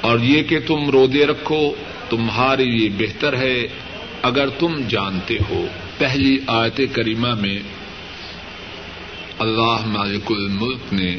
[0.05, 1.73] اور یہ کہ تم رودے رکھو
[2.11, 3.69] تمہارے لیے بہتر ہے
[4.23, 5.67] اگر تم جانتے ہو۔
[5.99, 7.59] پہلی آیت کریمہ میں
[9.39, 11.19] اللہ مالک الملک نے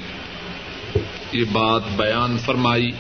[1.32, 2.91] یہ بات بیان فرمائی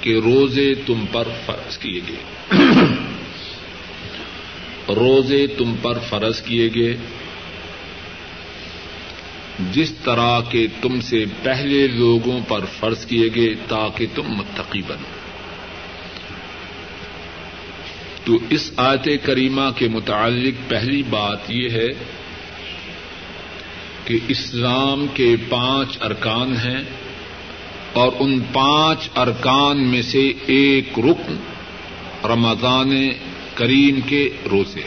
[0.00, 2.50] کہ روزے تم پر فرض کیے گئے۔
[4.94, 6.96] روزے تم پر فرض کیے گئے۔
[9.72, 15.16] جس طرح کے تم سے پہلے لوگوں پر فرض کیے گئے تاکہ تم متقی بنو۔
[18.24, 21.88] تو اس آیت کریمہ کے متعلق پہلی بات یہ ہے
[24.04, 26.82] کہ اسلام کے پانچ ارکان ہیں
[27.92, 31.36] اور ان پانچ ارکان میں سے ایک رکن
[32.24, 33.08] رمضان
[33.54, 34.82] کریم کے روزے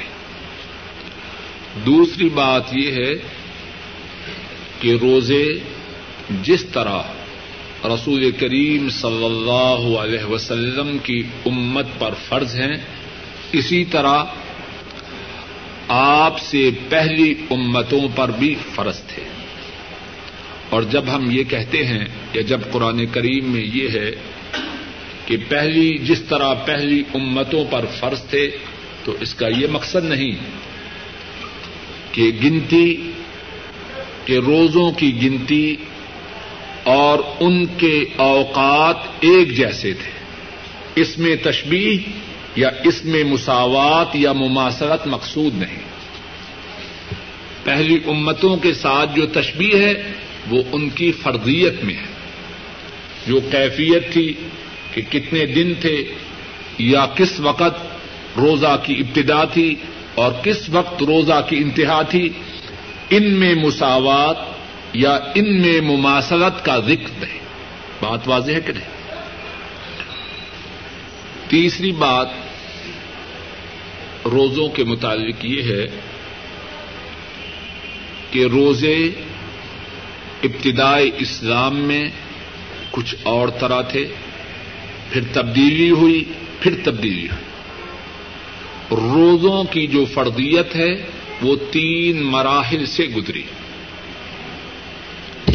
[1.85, 3.38] دوسری بات یہ ہے
[4.79, 5.45] کہ روزے
[6.43, 7.01] جس طرح
[7.85, 12.77] رسول کریم صلی اللہ علیہ وسلم کی امت پر فرض ہیں،
[13.51, 14.23] اسی طرح
[15.87, 19.23] آپ سے پہلی امتوں پر بھی فرض تھے۔
[20.69, 24.11] اور جب ہم یہ کہتے ہیں یا جب قرآن کریم میں یہ ہے
[25.25, 28.51] کہ پہلی، جس طرح پہلی امتوں پر فرض تھے،
[29.03, 30.31] تو اس کا یہ مقصد نہیں
[32.11, 33.11] کہ گنتی
[34.37, 35.75] روزوں کی گنتی
[36.83, 40.11] اور ان کے اوقات ایک جیسے تھے۔
[40.95, 41.97] اس میں تشبیح
[42.55, 45.79] یا اس میں مساوات یا مماثلت مقصود نہیں۔
[47.63, 49.93] پہلی امتوں کے ساتھ جو تشبیح ہے،
[50.49, 52.19] وہ ان کی فرضیت میں ہے۔
[53.27, 54.33] جو کیفیت تھی
[54.93, 56.05] کہ کتنے دن تھے
[56.77, 57.85] یا کس وقت
[58.37, 59.75] روزہ کی ابتدا تھی
[60.15, 62.29] اور کس وقت روزہ کی انتہا تھی
[63.09, 64.37] ان میں مساوات
[64.93, 67.39] یا ان میں مماثلت کا ذکر نہیں۔
[68.01, 68.89] بات واضح ہے کہ نہیں؟
[71.47, 72.27] تیسری بات
[74.25, 75.99] روزوں کے متعلق یہ ہے
[78.31, 79.09] کہ روزے
[80.43, 82.09] ابتدائی اسلام میں
[82.91, 84.07] کچھ اور طرح تھے،
[85.09, 86.23] پھر تبدیلی ہوئی،
[86.59, 87.49] پھر تبدیلی ہوئی۔
[88.91, 93.43] روزوں کی جو فردیت ہے وہ تین مراحل سے گزری۔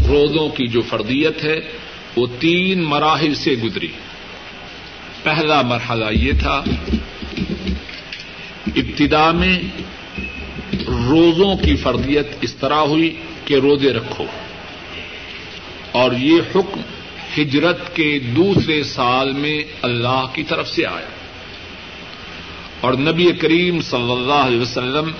[0.09, 1.61] روزوں کی جو فردیت ہے،
[2.16, 3.88] وہ تین مراحل سے گزری۔
[5.23, 6.64] پہلا مرحلہ یہ تھا،
[8.77, 9.61] ابتدا میں
[10.88, 14.25] روزوں کی فردیت اس طرح ہوئی کہ روزے رکھو۔
[15.92, 16.81] اور یہ حکم
[17.38, 21.09] ہجرت کے دوسرے سال میں اللہ کی طرف سے آیا۔
[22.81, 25.11] اور نبی کریم صلی اللہ علیہ وسلم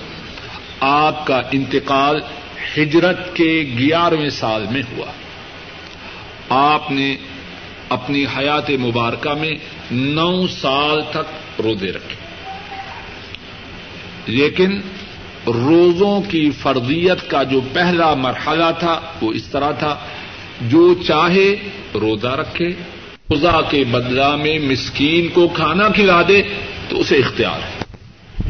[0.87, 2.21] آپ کا انتقال
[2.77, 5.07] ہجرت کے گیارہویں سال میں ہوا۔
[6.49, 7.17] آپ نے
[7.89, 9.51] اپنی حیات مبارکہ میں
[9.91, 12.17] نو سال تک روزے رکھے۔
[14.27, 14.81] لیکن
[15.47, 19.97] روزوں کی فردیت کا جو پہلا مرحلہ تھا، وہ اس طرح تھا،
[20.61, 21.57] جو چاہے
[21.95, 22.69] روزہ رکھے،
[23.31, 26.43] روزہ کے بدلا میں مسکین کو کھانا کھلا دے
[26.89, 27.85] تو اسے اختیار ہے۔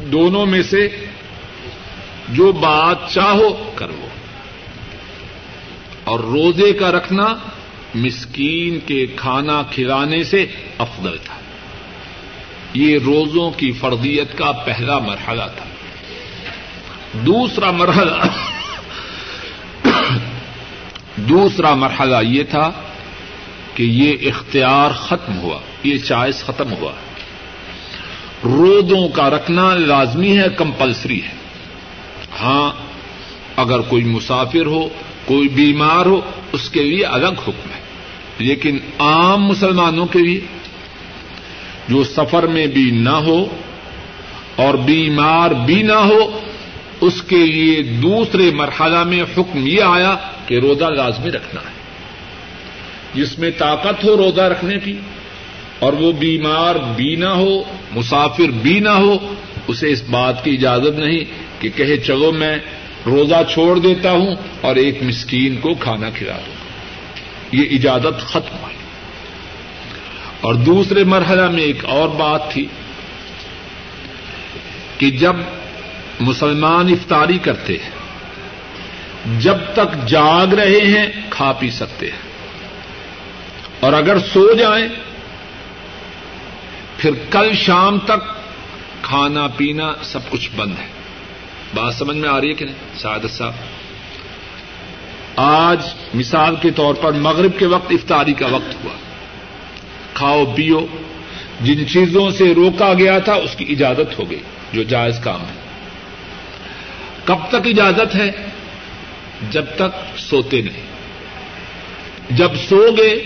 [0.07, 0.89] دونوں میں سے
[2.29, 4.07] جو بات چاہو کرو۔
[6.05, 7.35] اور روزے کا رکھنا
[7.95, 10.47] مسکین کے کھانا کھلانے سے
[10.79, 11.35] افضل تھا۔
[12.75, 15.65] یہ روزوں کی فردیت کا پہلا مرحلہ تھا۔
[17.13, 18.27] دوسرا مرحلہ
[21.17, 22.71] دوسرا مرحلہ یہ تھا
[23.75, 26.93] کہ یہ اختیار ختم ہوا، یہ چائس ختم ہوا۔
[28.45, 31.44] روزوں کا رکھنا لازمی ہے، کمپلسری ہے۔
[32.41, 32.73] ہاں
[33.57, 34.89] اگر کوئی مسافر ہو،
[35.25, 36.21] کوئی بیمار ہو،
[36.53, 37.85] اس کے لیے الگ حکم ہے۔
[38.39, 40.41] لیکن عام مسلمانوں کے لیے،
[41.89, 43.47] جو سفر میں بھی نہ ہو
[44.57, 46.41] اور بیمار بھی نہ ہو،
[47.01, 50.17] اس کے لیے دوسرے مرحلہ میں حکم یہ آیا
[50.47, 51.75] کہ روزہ لازمی رکھنا ہے۔
[53.15, 54.99] جس میں طاقت ہو روزہ رکھنے کی،
[55.79, 59.35] اور وہ بیمار بھی نہ ہو، مسافر بھی نہ ہو،
[59.69, 61.25] اسے اس بات کی اجازت نہیں
[61.65, 62.57] کہ کہے چلو میں
[63.07, 66.55] روزہ چھوڑ دیتا ہوں اور ایک مسکین کو کھانا کھلا دوں۔
[67.53, 68.77] یہ اجازت ختم ہوئی۔
[70.41, 72.67] اور دوسرے مرحلہ میں ایک اور بات تھی
[74.99, 75.37] کہ جب
[76.21, 77.91] مسلمان افطاری کرتے ہیں،
[79.41, 82.19] جب تک جاگ رہے ہیں، کھا پی سکتے ہیں۔
[83.81, 84.89] اور اگر سو جائیں،
[86.97, 88.35] پھر کل شام تک
[89.03, 90.94] کھانا پینا سب کچھ بند ہے۔
[91.75, 93.53] بات سمجھ میں آ رہی ہے کہ نہیں؟ سعادت صاحب.
[95.37, 95.81] آج
[96.15, 98.93] مثال کے طور پر مغرب کے وقت افطاری کا وقت ہوا۔
[100.15, 100.87] کھاؤ، پیو،
[101.61, 104.41] جن چیزوں سے روکا گیا تھا، اس کی اجازت ہو گئی،
[104.73, 105.61] جو جائز کام ہے۔
[107.25, 108.31] کب تک اجازت ہے؟
[109.51, 110.83] جب تک سوتے نہیں۔
[112.31, 113.25] جب سو گئے،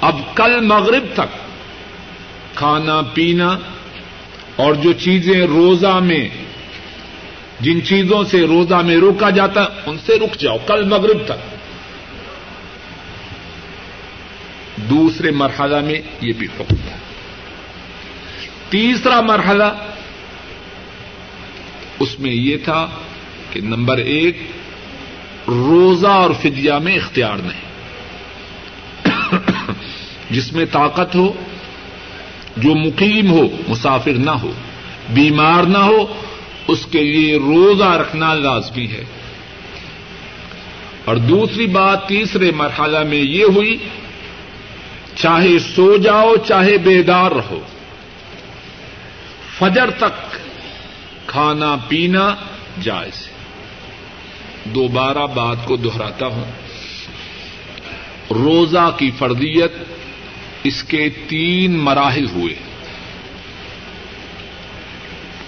[0.00, 1.36] اب کل مغرب تک
[2.54, 3.58] کھانا، پینا
[4.56, 6.28] اور جو چیزیں روزہ میں
[7.60, 11.60] جن چیزوں سے روزہ میں روکا جاتا ان سے رک جاؤ۔ کل مغرب تک
[14.76, 16.96] دوسرے مرحلہ میں یہ بھی حکم تھا۔
[18.70, 19.64] تیسرا مرحلہ
[21.98, 22.88] اس میں یہ تھا
[23.50, 24.38] کہ نمبر ایک،
[25.48, 27.70] روزہ اور فدیہ میں اختیار نہیں۔
[30.30, 31.32] جس میں طاقت ہو،
[32.56, 34.52] جو مقیم ہو، مسافر نہ ہو،
[35.10, 36.22] بیمار نہ ہو
[36.70, 39.04] اس کے لیے روزہ رکھنا لازمی ہے۔
[41.04, 43.78] اور دوسری بات تیسرے مرحلہ میں یہ ہوئی،
[45.14, 47.60] چاہے سو جاؤ، چاہے بیدار رہو۔
[49.58, 50.36] فجر تک
[51.26, 52.34] کھانا پینا
[52.82, 53.28] جائز
[54.64, 56.52] دوبارہ بات کو دوہراتا ہوں۔
[58.30, 59.72] روزہ کی فردیت
[60.64, 62.69] اس کے تین مراحل ہوئے۔ ہیں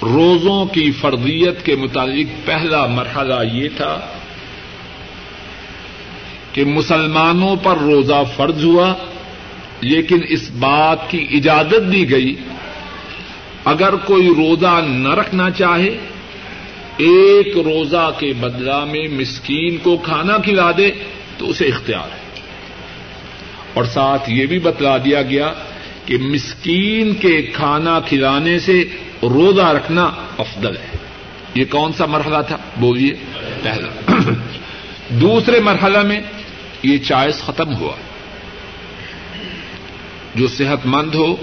[0.03, 4.01] روزوں کی فردیت کے متعلق پہلا مرحلہ یہ تھا
[6.53, 8.95] کہ مسلمانوں پر روزہ فرض ہوا،
[9.81, 12.37] لیکن اس بات کی اجازت دی گئی،
[13.65, 15.99] اگر کوئی روزہ نہ رکھنا چاہے،
[16.97, 20.91] ایک روزہ کے بدلا میں مسکین کو کھانا کھلا دے
[21.39, 22.23] تو اسے اختیار ہے۔
[23.75, 25.53] اور ساتھ یہ بھی بتلا دیا گیا
[26.07, 28.85] کہ مسکین کے کھانا کھلانے سے
[29.23, 30.97] روزہ رکھنا افضل ہے۔
[31.55, 33.15] یہ کون سا مرحلہ تھا؟ بولیے۔
[33.63, 34.13] پہلا۔
[35.09, 36.21] دوسرے مرحلہ میں
[36.83, 37.97] یہ چائس ختم ہوا۔
[40.35, 41.37] جو صحت مند ہو،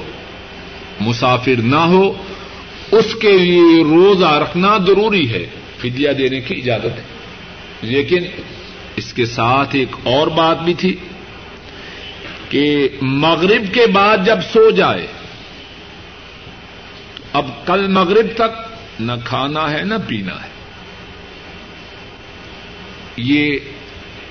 [0.99, 2.13] مسافر نہ ہو،
[2.91, 5.45] اس کے لیے روزہ رکھنا ضروری ہے۔
[5.77, 7.03] فدیہ دینے کی اجازت ہے۔
[7.81, 8.23] لیکن
[8.95, 10.95] اس کے ساتھ ایک اور بات بھی تھی۔
[12.49, 15.07] کہ مغرب کے بعد جب سو جائے،
[17.33, 20.49] اب کل مغرب تک نہ کھانا ہے نہ پینا ہے۔
[23.17, 23.59] یہ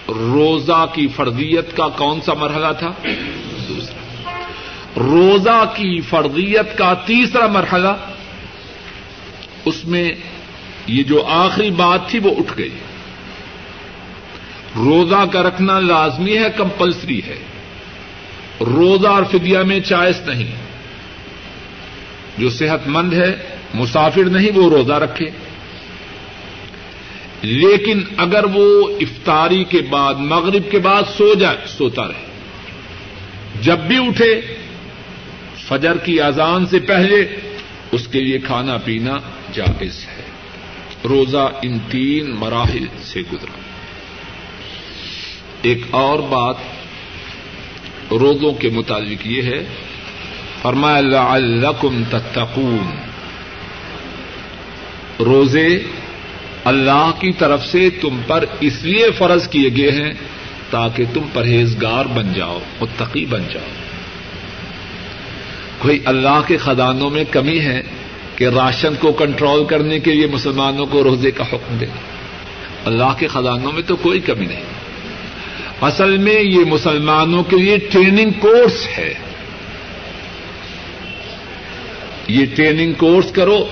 [0.08, 2.90] روزہ کی فرضیت کا کون سا مرحلہ تھا؟
[3.68, 4.30] دوسرا۔
[4.96, 7.88] روزہ کی فرضیت کا تیسرا مرحلہ،
[9.64, 10.12] اس میں
[10.86, 12.78] یہ جو آخری بات تھی وہ اٹھ گئی۔
[14.76, 17.57] روزہ کا رکھنا لازمی ہے، کمپلسری ہے۔
[18.60, 20.54] روزہ اور فدیہ میں چائس نہیں۔
[22.38, 23.36] جو صحت مند ہے،
[23.74, 25.30] مسافر نہیں، وہ روزہ رکھے۔
[27.42, 32.26] لیکن اگر وہ افطاری کے بعد، مغرب کے بعد سو جائے، سوتا رہے۔
[33.62, 34.40] جب بھی اٹھے،
[35.68, 37.36] فجر کی اذان سے پہلے
[37.92, 39.18] اس کے لیے کھانا پینا
[39.52, 40.22] جائز ہے۔
[41.08, 43.58] روزہ ان تین مراحل سے گزرا۔
[45.62, 46.56] ایک اور بات
[48.10, 49.64] روزوں کے متعلق یہ ہے،
[50.62, 52.96] فرمایا، لعلکم تتقون۔
[55.24, 55.82] روزے
[56.64, 60.12] اللہ کی طرف سے تم پر اس لیے فرض کیے گئے ہیں
[60.70, 63.68] تاکہ تم پرہیزگار بن جاؤ، متقی بن جاؤ۔
[65.78, 67.82] کوئی اللہ کے خزانوں میں کمی ہے
[68.36, 71.86] کہ راشن کو کنٹرول کرنے کے لیے مسلمانوں کو روزے کا حکم دے
[72.84, 74.77] اللہ کے خزانوں میں تو کوئی کمی نہیں۔
[75.80, 79.14] اصل میں یہ مسلمانوں کے لیے ٹریننگ کورس ہے۔
[82.28, 83.68] یہ ٹریننگ کورس کرو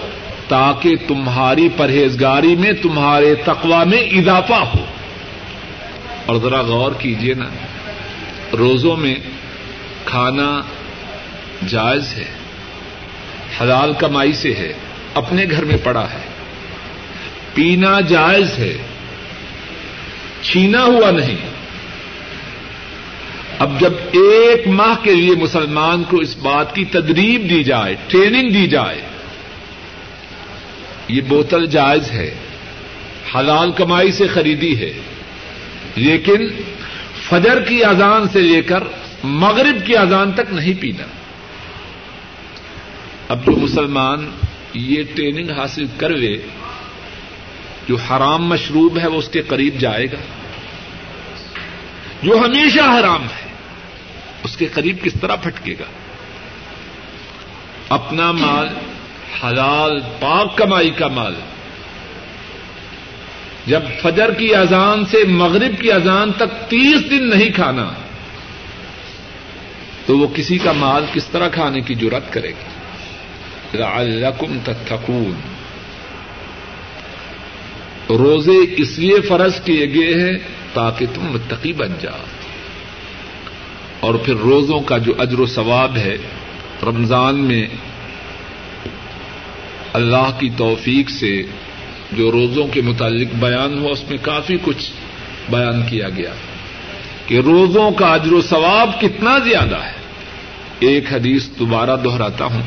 [0.48, 4.84] تاکہ تمہاری پرہیزگاری میں، تمہارے تقوا میں اضافہ ہو۔
[6.26, 7.48] اور ذرا غور کیجیے نا،
[8.56, 9.14] روزوں میں
[10.04, 10.60] کھانا
[11.68, 12.24] جائز ہے،
[13.60, 14.72] حلال کمائی سے ہے،
[15.14, 16.28] اپنے گھر میں پڑا ہے۔
[17.54, 18.76] پینا جائز ہے،
[20.42, 21.55] چھینا ہوا نہیں۔
[23.58, 28.50] اب جب ایک ماہ کے لیے مسلمان کو اس بات کی تدریب دی جائے، ٹریننگ
[28.50, 29.00] دی جائے،
[31.08, 32.34] یہ بوتل جائز ہے،
[33.34, 34.92] حلال کمائی سے خریدی ہے،
[35.96, 36.48] لیکن
[37.28, 38.84] فجر کی اذان سے لے کر
[39.24, 41.06] مغرب کی اذان تک نہیں پینا۔
[43.28, 44.30] اب جو مسلمان
[44.74, 46.38] یہ ٹریننگ حاصل کر لے،
[47.88, 50.18] جو حرام مشروب ہے وہ اس کے قریب جائے گا۔
[52.22, 53.45] جو ہمیشہ حرام ہے۔
[54.46, 55.84] اس کے قریب کس طرح پھٹکے گا؟
[57.88, 58.68] اپنا مال،
[59.42, 61.34] حلال، پاک کمائی کا مال۔
[63.66, 67.92] جب فجر کی اذان سے مغرب کی اذان تک تیس دن نہیں کھانا،
[70.06, 75.34] تو وہ کسی کا مال کس طرح کھانے کی ضرورت کرے گی لعلکم تتقون۔
[78.08, 80.38] روزے اس لیے فرض کیے گئے ہیں
[80.72, 82.35] تاکہ تم متقی بن جاؤ۔
[84.00, 86.16] اور پھر روزوں کا جو اجر و ثواب ہے،
[86.82, 87.66] رمضان میں
[89.92, 91.42] اللہ کی توفیق سے
[92.12, 94.90] جو روزوں کے متعلق بیان ہوا، اس میں کافی کچھ
[95.50, 96.32] بیان کیا گیا
[97.26, 99.92] کہ روزوں کا اجر و ثواب کتنا زیادہ ہے۔
[100.78, 102.62] ایک حدیث دوبارہ دوہراتا ہوں۔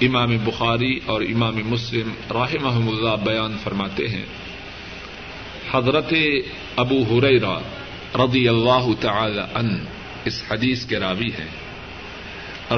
[0.00, 4.24] امام بخاری اور امام مسلم راہ محمد اللہ بیان فرماتے ہیں،
[5.74, 6.14] حضرت
[6.76, 7.58] ابو ہریرا
[8.14, 9.84] رضی اللہ تعالی ان
[10.24, 11.64] اس حدیث کے راوی ہیں۔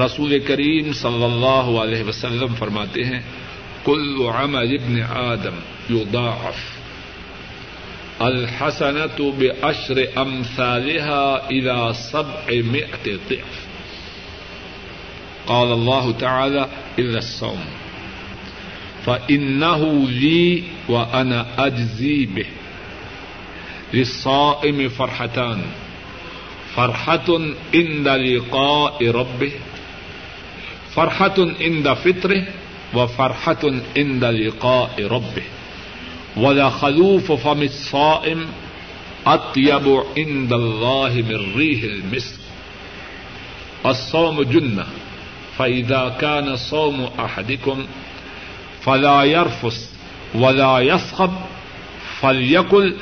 [0.05, 3.19] رسول کریم صلی اللہ علیہ وسلم فرماتے ہیں،
[3.83, 5.59] کل عمل ابن آدم
[5.89, 6.77] یضاعف۔
[8.21, 13.67] الحسنة بعشر امثالها الى سبع مئة ضعف۔
[15.45, 16.61] قال الله تعالى
[17.01, 17.61] إلا الصوم،
[19.03, 20.59] فإنه لي
[20.89, 22.66] وأنا أجزي به
[23.93, 25.61] للصائم فرحتان.
[26.75, 27.39] فرحة
[27.73, 29.51] عند لقاء ربه
[30.95, 32.43] فرحة عند فطره
[32.93, 33.63] وفرحة
[33.97, 35.43] عند لقاء ربه.
[36.37, 38.45] ولا خلوف فم الصائم
[39.25, 42.39] أطيب عند الله من ريح المسك.
[43.85, 44.85] الصوم جنة،
[45.57, 47.85] فإذا كان صوم أحدكم
[48.81, 49.93] فلا يرفس
[50.35, 51.31] ولا يصخب،
[52.19, 52.95] فليقل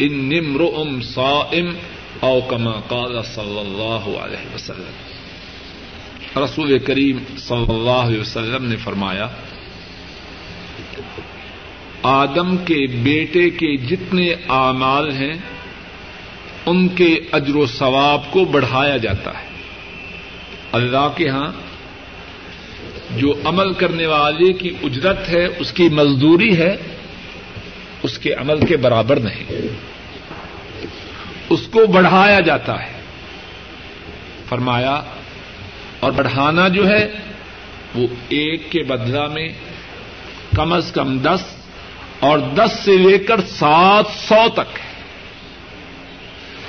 [0.00, 1.68] إني امرؤ صائم
[2.20, 9.26] او كما قال صلی اللہ علیہ وسلم رسول کریم صلی اللہ علیہ وسلم نے فرمایا،
[12.02, 15.34] آدم کے بیٹے کے جتنے اعمال ہیں،
[16.66, 19.46] ان کے اجر و ثواب کو بڑھایا جاتا ہے.
[20.72, 21.50] اللہ کے ہاں
[23.16, 26.76] جو عمل کرنے والے کی اجرت ہے، اس کی مزدوری ہے
[28.04, 29.52] اس کے عمل کے برابر نہیں۔
[31.50, 32.92] اس کو بڑھایا جاتا ہے۔
[34.48, 35.02] فرمایا،
[36.00, 37.12] اور بڑھانا جو ہے،
[37.94, 39.48] وہ ایک کے بدلا میں
[40.56, 41.40] کم از کم دس
[42.20, 45.02] اور دس سے لے کر سات سو تک ہے۔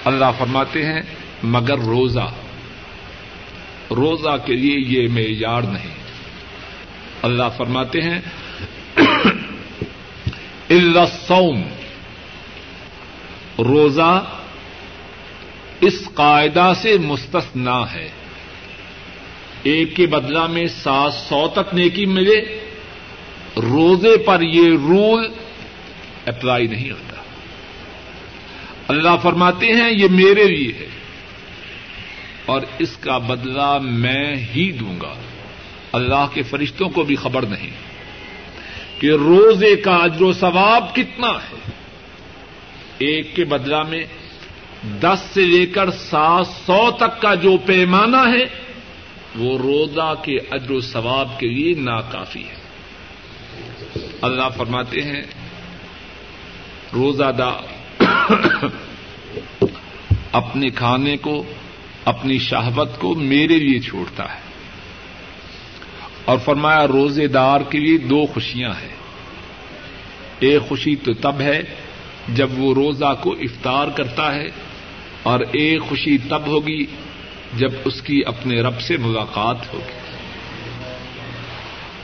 [0.06, 1.02] اللہ فرماتے ہیں،
[1.44, 2.34] مگر روزہ۔
[3.92, 5.92] روزہ کے لیے یہ معیار نہیں۔
[7.22, 8.22] اللہ فرماتے ہیں
[10.70, 11.62] السوم
[13.60, 14.26] روزہ
[15.82, 18.10] اس قاعدہ سے مستثنا ہے۔
[19.64, 22.42] ایک کے بدلہ میں سات سو تک نیکی ملے،
[23.58, 25.28] روزے پر یہ رول
[26.26, 27.16] اپلائی نہیں ہوتا۔
[28.88, 30.88] اللہ فرماتے ہیں، یہ میرے لیے ہے۔
[32.46, 35.14] اور اس کا بدلہ میں ہی دوں گا۔
[35.92, 37.95] اللہ کے فرشتوں کو بھی خبر نہیں۔
[39.00, 41.72] کہ روزے کا اجر و ثواب کتنا ہے؟
[42.98, 44.06] ایک کے بدلہ میں
[45.02, 48.46] دس سے لے کر سات سو تک کا جو پیمانہ ہے،
[49.36, 52.66] وہ روزہ کے اجر و ثواب کے لیے ناکافی ہے۔
[54.22, 55.24] اللہ فرماتے ہیں،
[56.94, 57.76] روزہ دار
[60.32, 61.44] اپنے کھانے کو،
[62.06, 64.45] اپنی شہوت کو میرے لیے چھوڑتا ہے۔
[66.26, 68.96] اور فرمایا روزے دار کے لیے دو خوشیاں ہیں۔
[70.40, 71.62] ایک خوشی تو تب ہے
[72.30, 74.48] جب وہ روزہ کو افطار کرتا ہے
[75.24, 76.86] اور ایک خوشی تب ہوگی
[77.54, 79.94] جب اس کی اپنے رب سے ملاقات ہوگی۔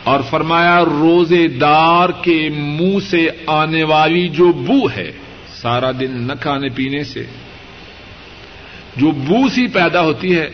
[0.04, 5.12] اور فرمایا روزے دار کے منہ سے آنے والی جو بو ہے
[5.56, 7.24] سارا دن نہ کھانے پینے سے،
[8.96, 10.50] جو بو سی پیدا ہوتی ہے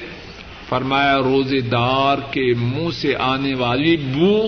[0.69, 4.47] فرمایا روزے دار کے منہ سے آنے والی بو،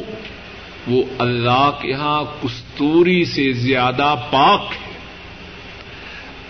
[0.88, 4.94] وہ اللہ کے ہاں کستوری سے زیادہ پاک ہے۔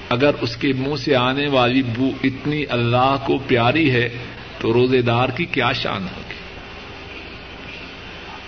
[0.10, 4.10] اگر اس کے منہ سے آنے والی بو اتنی اللہ کو پیاری ہے،
[4.60, 6.34] تو روزے دار کی کیا شان ہوگی؟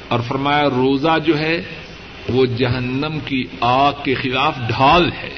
[0.07, 1.61] اور فرمایا، روزہ جو ہے،
[2.29, 5.37] وہ جہنم کی آگ کے خلاف ڈھال ہے۔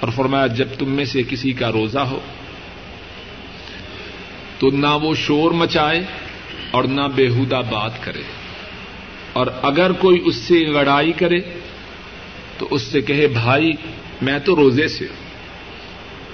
[0.00, 2.20] اور فرمایا، جب تم میں سے کسی کا روزہ ہو
[4.58, 6.04] تو نہ وہ شور مچائے
[6.70, 8.22] اور نہ بےحدہ بات کرے۔
[9.32, 11.40] اور اگر کوئی اس سے لڑائی کرے
[12.58, 13.72] تو اس سے کہے، بھائی،
[14.22, 15.24] میں تو روزے سے ہوں۔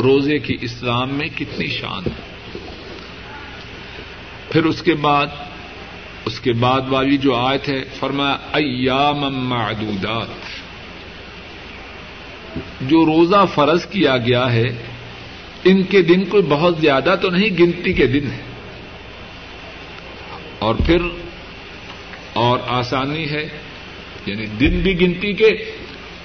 [0.03, 2.23] روزے کی اسلام میں کتنی شان ہے۔
[4.51, 5.27] پھر اس کے بعد،
[6.25, 10.61] اس کے بعد والی جو آیت ہے، فرمایا ایام معدودات
[12.81, 14.90] جو روزہ فرض کیا گیا ہے
[15.65, 18.41] ان کے دن کوئی بہت زیادہ تو نہیں، گنتی کے دن ہے
[20.59, 21.03] اور پھر
[22.33, 23.49] اور آسانی ہے
[24.27, 25.49] یعنی دن بھی گنتی کے،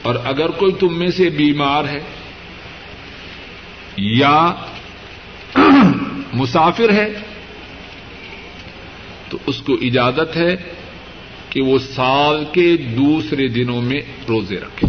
[0.02, 2.00] اور اگر کوئی تم میں سے بیمار ہے
[3.98, 4.54] یا
[6.34, 7.08] مسافر ہے،
[9.30, 10.56] تو اس کو اجازت ہے
[11.50, 14.88] کہ وہ سال کے دوسرے دنوں میں روزے رکھے۔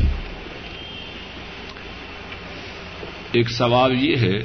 [3.37, 4.39] ایک سوال یہ ہے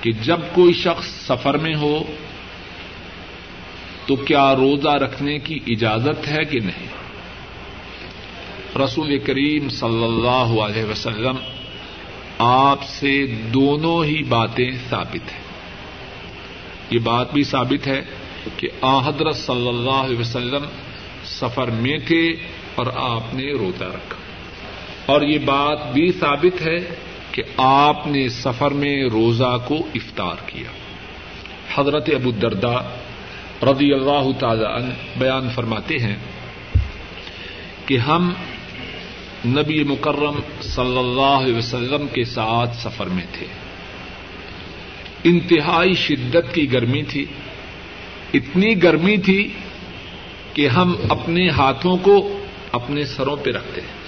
[0.00, 2.02] کہ جب کوئی شخص سفر میں ہو
[4.06, 6.86] تو کیا روزہ رکھنے کی اجازت ہے کہ نہیں؟
[8.78, 11.36] رسول کریم صلی اللہ علیہ وسلم
[12.38, 15.40] آپ سے دونوں ہی باتیں ثابت ہیں۔
[16.90, 18.02] یہ بات بھی ثابت ہے
[18.56, 20.64] کہ آ حضرت صلی اللہ علیہ وسلم
[21.24, 22.32] سفر میں تھے
[22.74, 24.19] اور آپ نے روزہ رکھا۔
[25.10, 26.94] اور یہ بات بھی ثابت ہے
[27.32, 30.72] کہ آپ نے سفر میں روزہ کو افطار کیا۔
[31.74, 32.76] حضرت ابو دردا
[33.62, 36.16] رضی اللہ تعالی عنہ بیان فرماتے ہیں
[37.86, 38.32] کہ ہم
[39.46, 43.46] نبی مکرم صلی اللہ علیہ وسلم کے ساتھ سفر میں تھے۔
[45.24, 47.24] انتہائی شدت کی گرمی تھی۔
[48.34, 49.48] اتنی گرمی تھی
[50.54, 53.99] کہ ہم اپنے ہاتھوں کو اپنے سروں پہ رکھتے ہیں۔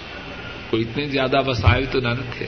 [0.72, 2.08] کوئی اتنے زیادہ وسائل تو نہ
[2.38, 2.46] تھے۔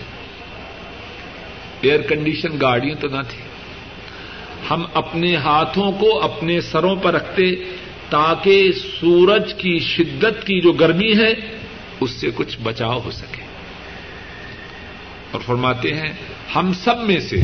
[1.80, 3.42] ایئر کنڈیشن گاڑیاں تو نہ تھی۔
[4.70, 7.54] ہم اپنے ہاتھوں کو اپنے سروں پر رکھتے
[8.10, 11.34] تاکہ سورج کی شدت کی جو گرمی ہے،
[12.00, 13.42] اس سے کچھ بچاؤ ہو سکے۔
[15.30, 16.12] اور فرماتے ہیں،
[16.56, 17.36] ہم سب میں سے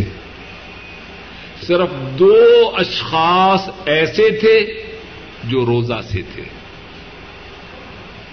[1.62, 2.34] صرف دو
[2.74, 4.82] اشخاص ایسے تھے
[5.44, 6.42] جو روزہ سے تھے۔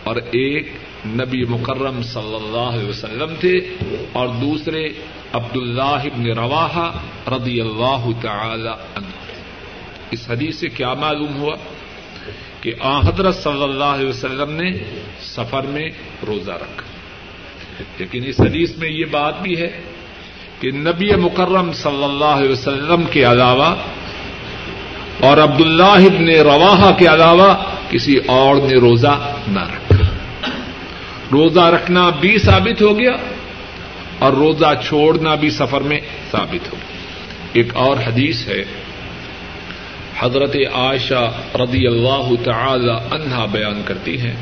[0.04, 0.72] اور ایک
[1.06, 3.58] نبی مکرم صلی اللہ علیہ وسلم تھے
[4.12, 4.90] اور دوسرے
[5.34, 6.92] عبد اللہ ابن روا
[7.28, 9.08] رضی اللہ تعالی عنہ
[10.12, 11.56] اس حدیث سے کیا معلوم ہوا
[12.62, 14.72] کہ آ حضرت صلی اللہ علیہ وسلم نے
[15.22, 15.90] سفر میں
[16.28, 16.84] روزہ رکھا۔
[17.98, 19.82] لیکن اس حدیث میں یہ بات بھی ہے
[20.60, 23.76] کہ نبی مکرم صلی اللہ علیہ وسلم کے علاوہ
[25.20, 27.54] اور عبداللہ ابن روا کے علاوہ
[27.90, 29.87] کسی اور نے روزہ نہ رکھا۔
[31.32, 33.12] روزہ رکھنا بھی ثابت ہو گیا
[34.20, 36.00] اور روزہ چھوڑنا بھی سفر میں
[36.32, 36.98] ثابت ہو گیا۔
[37.54, 38.64] ایک اور حدیث ہے،
[40.20, 44.36] حضرت عائشہ رضی اللہ تعالی عنہا بیان کرتی ہیں۔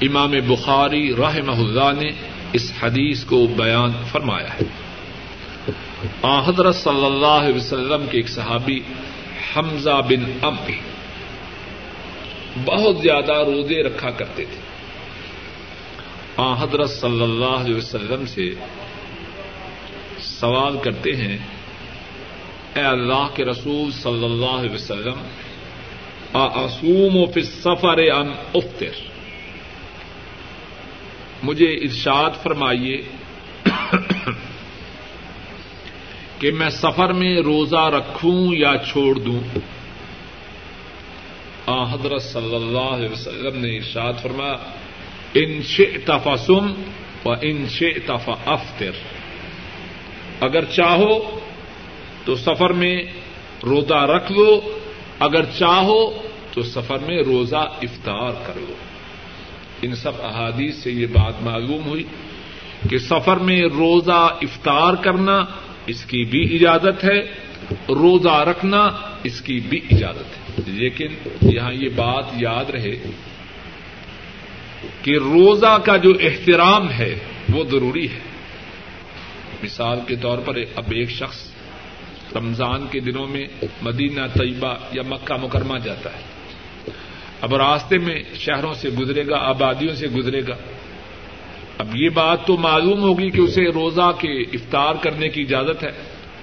[0.00, 2.10] امام بخاری رحمہ اللہ نے
[2.52, 4.64] اس حدیث کو بیان فرمایا ہے۔
[6.22, 8.80] آ، حضرت صلی اللہ علیہ وسلم کے ایک صحابی
[9.56, 10.56] حمزہ بن ام
[12.64, 14.73] بہت زیادہ روزے رکھا کرتے تھے۔
[16.36, 18.54] آ، حضرت صلی اللہ علیہ وسلم سے
[20.20, 21.38] سوال کرتے ہیں،
[22.74, 25.22] اے اللہ کے رسول صلی اللہ علیہ وسلم
[26.32, 29.08] آسوم و پھر سفر ام افطر؟
[31.42, 33.02] مجھے ارشاد فرمائیے
[36.38, 39.58] کہ میں سفر میں روزہ رکھوں یا چھوڑ دوں؟
[41.66, 44.56] آ، حضرت صلی اللہ علیہ وسلم نے ارشاد فرمایا
[45.34, 45.60] ان
[46.04, 46.82] تفا سم
[47.24, 47.66] و ان
[48.06, 48.90] تفا افطر
[50.40, 51.40] اگر چاہو
[52.24, 53.02] تو سفر میں
[53.62, 54.60] روزہ رکھ لو،
[55.18, 56.22] اگر چاہو
[56.52, 58.74] تو سفر میں روزہ افطار کر لو۔
[59.82, 62.04] ان سب احادیث سے یہ بات معلوم ہوئی
[62.90, 65.44] کہ سفر میں روزہ افطار کرنا
[65.86, 67.20] اس کی بھی اجازت ہے،
[67.88, 68.88] روزہ رکھنا
[69.24, 71.08] اس کی بھی اجازت ہے۔ لیکن
[71.42, 72.96] یہاں یہ بات یاد رہے
[75.04, 77.18] کہ روزہ کا جو احترام ہے
[77.52, 78.18] وہ ضروری ہے۔
[79.62, 81.54] مثال کے طور پر اب ایک شخص
[82.36, 83.46] رمضان کے دنوں میں
[83.82, 86.22] مدینہ طیبہ یا مکہ مکرمہ جاتا ہے۔
[87.40, 90.56] اب راستے میں شہروں سے گزرے گا، آبادیوں سے گزرے گا۔
[91.78, 95.92] اب یہ بات تو معلوم ہوگی کہ اسے روزہ کے افطار کرنے کی اجازت ہے۔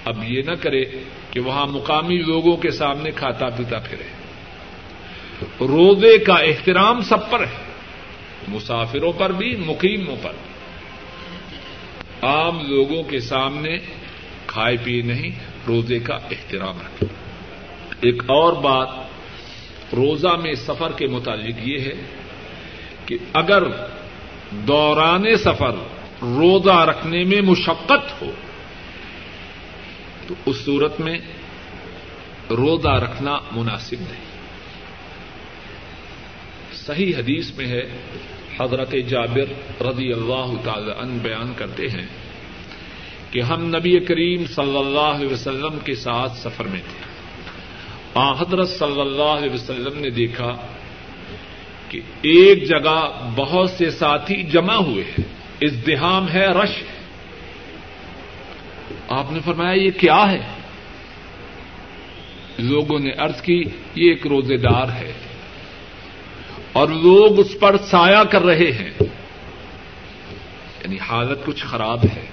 [0.06, 0.84] اب یہ نہ کرے
[1.32, 4.04] کہ وہاں مقامی لوگوں کے سامنے کھاتا پیتا پھرے۔
[5.68, 7.71] روزے کا احترام سب پر ہے۔
[8.48, 10.52] مسافروں پر بھی، مقیموں پر بھی۔
[12.22, 13.78] عام لوگوں کے سامنے
[14.48, 15.32] کھائے پیے نہیں،
[15.68, 17.06] روزے کا احترام رکھے
[18.02, 18.90] ایک اور بات،
[19.94, 21.94] روزہ میں سفر کے متعلق یہ ہے
[23.06, 23.64] کہ اگر
[24.52, 25.72] دوران سفر
[26.22, 28.32] روزہ رکھنے میں مشقت ہو،
[30.28, 31.20] تو اس صورت میں
[32.50, 34.31] روزہ رکھنا مناسب نہیں۔
[36.86, 37.82] صحیح حدیث میں ہے،
[38.60, 42.08] حضرت جابر رضی اللہ تعالی ان بیان کرتے ہیں
[43.32, 47.04] کہ ہم نبی کریم صلی اللہ علیہ وسلم کے ساتھ سفر میں تھے۔
[48.14, 50.56] آ، حضرت صلی اللہ علیہ وسلم نے دیکھا
[51.90, 55.24] کہ ایک جگہ بہت سے ساتھی جمع ہوئے ہیں۔
[55.62, 57.00] ازدحام ہے، رش ہے۔
[59.10, 60.42] آپ نے فرمایا، یہ کیا ہے؟
[62.60, 63.64] لوگوں نے ارض کی،
[63.96, 65.14] یہ ایک روزے دار ہے۔
[66.74, 68.92] اور لوگ اس پر سایہ کر رہے ہیں۔
[70.84, 72.26] یعنی حالت کچھ خراب ہے۔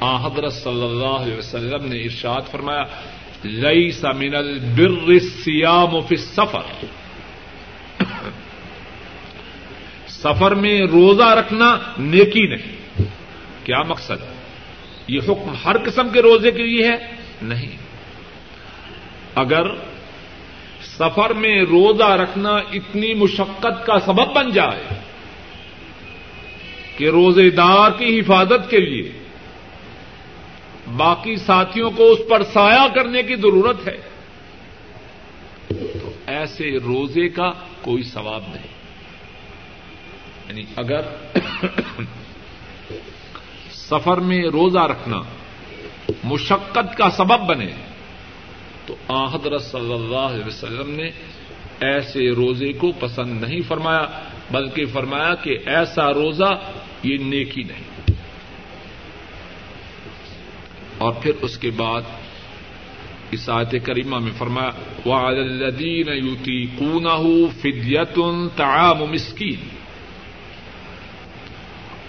[0.00, 2.84] آ حضرت صلی اللہ علیہ وسلم نے ارشاد فرمایا
[3.44, 6.84] لئی سمن البر سیام فی سفر
[10.08, 13.02] سفر میں روزہ رکھنا نیکی نہیں۔
[13.64, 14.36] کیا مقصد؟
[15.08, 16.96] یہ حکم ہر قسم کے روزے کے لیے ہے؟
[17.42, 17.76] نہیں۔
[19.34, 19.62] اگر
[20.98, 24.84] سفر میں روزہ رکھنا اتنی مشقت کا سبب بن جائے
[26.96, 29.12] کہ روزے دار کی حفاظت کے لیے
[30.96, 33.96] باقی ساتھیوں کو اس پر سایہ کرنے کی ضرورت ہے،
[35.68, 38.76] تو ایسے روزے کا کوئی ثواب نہیں۔
[40.48, 41.00] یعنی اگر
[43.72, 45.20] سفر میں روزہ رکھنا
[46.24, 47.72] مشقت کا سبب بنے
[48.86, 51.10] تو آ حضرت صلی اللہ علیہ وسلم نے
[51.80, 54.06] ایسے روزے کو پسند نہیں فرمایا،
[54.50, 56.60] بلکہ فرمایا کہ ایسا روزہ
[57.02, 58.12] یہ نیکی نہیں۔
[60.98, 62.02] اور پھر اس کے بعد
[63.30, 64.70] اس آیت کریمہ میں فرمایا،
[65.08, 65.70] وَعَلَى
[66.30, 69.68] يُطِيقُونَهُ فِدْيَةٌ طَعَامُ مِسْكِينَ۔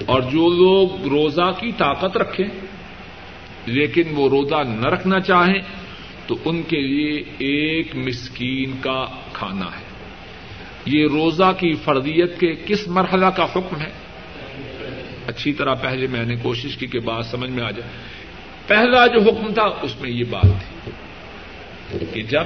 [0.05, 2.47] اور جو لوگ روزہ کی طاقت رکھیں،
[3.65, 5.86] لیکن وہ روزہ نہ رکھنا چاہیں
[6.27, 9.87] تو ان کے لیے ایک مسکین کا کھانا ہے۔
[10.85, 13.89] یہ روزہ کی فرضیت کے کس مرحلہ کا حکم ہے؟
[15.27, 17.91] اچھی طرح پہلے میں نے کوشش کی کہ بات سمجھ میں آ جائے۔
[18.67, 20.91] پہلا جو حکم تھا، اس میں یہ بات تھی
[22.13, 22.43] کہ جب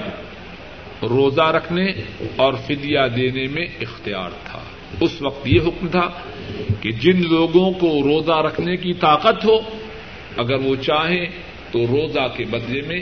[1.03, 1.91] روزہ رکھنے
[2.35, 4.59] اور فدیہ دینے میں اختیار تھا،
[5.01, 6.09] اس وقت یہ حکم تھا
[6.81, 9.57] کہ جن لوگوں کو روزہ رکھنے کی طاقت ہو،
[10.37, 11.25] اگر وہ چاہیں
[11.71, 13.01] تو روزہ کے بدلے میں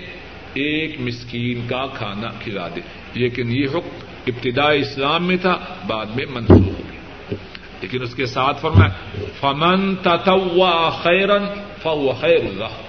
[0.53, 2.81] ایک مسکین کا کھانا کھلا دے۔
[3.13, 7.35] لیکن یہ حکم ابتدائی اسلام میں تھا، بعد میں منسوخ ہو گیا۔
[7.81, 11.45] لیکن اس کے ساتھ فرمایا، فمن تتوا خیرن
[11.81, 12.81] فو خیر اللہ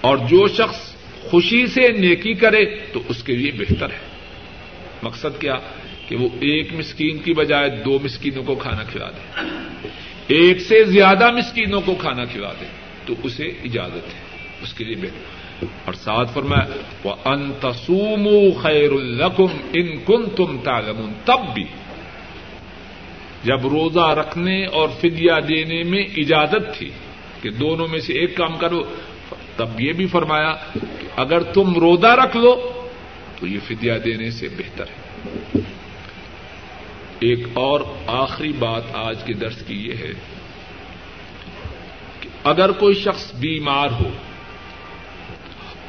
[0.00, 0.94] اور جو شخص
[1.30, 3.98] خوشی سے نیکی کرے تو اس کے لیے بہتر ہے۔
[5.02, 5.54] مقصد کیا؟
[6.08, 9.48] کہ وہ ایک مسکین کی بجائے دو مسکینوں کو کھانا کھلا دے۔
[10.26, 12.66] ایک سے زیادہ مسکینوں کو کھانا کھلا دے
[13.06, 16.64] تو اسے اجازت ہے، اس کے لیے بہتر۔ اور ساتھ فرمایا
[17.04, 18.28] وہ ان تسوم
[18.62, 21.64] خیر القم ان کن تم تالم تب بھی
[23.44, 26.90] جب روزہ رکھنے اور فدیا دینے میں اجازت تھی
[27.42, 28.82] کہ دونوں میں سے ایک کام کرو،
[29.56, 32.72] تب یہ بھی فرمایا کہ اگر تم روزہ رکھ لو
[33.40, 35.60] تو یہ فدیا دینے سے بہتر ہے۔
[37.20, 40.12] ایک اور آخری بات آج کے درس کی یہ ہے
[42.20, 44.10] کہ اگر کوئی شخص بیمار ہو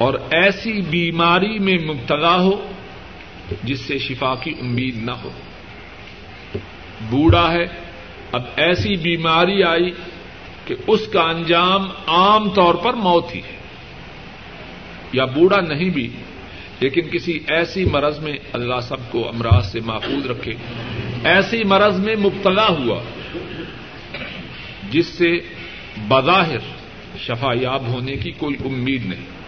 [0.02, 2.70] اور ایسی بیماری میں مبتلا ہو
[3.62, 5.30] جس سے شفا کی امید نہ ہو۔
[7.10, 7.66] بوڑھا ہے،
[8.32, 9.90] اب ایسی بیماری آئی
[10.66, 13.56] کہ اس کا انجام عام طور پر موت ہی ہے۔
[15.12, 16.08] یا بوڑھا نہیں بھی،
[16.80, 20.52] لیکن کسی ایسی مرض میں اللہ سب کو امراض سے محفوظ رکھے۔
[21.24, 23.02] ایسی مرض میں مبتلا ہوا،
[24.90, 25.38] جس سے
[26.08, 26.58] بظاہر
[27.18, 29.41] شفا یاب ہونے کی کوئی امید نہیں۔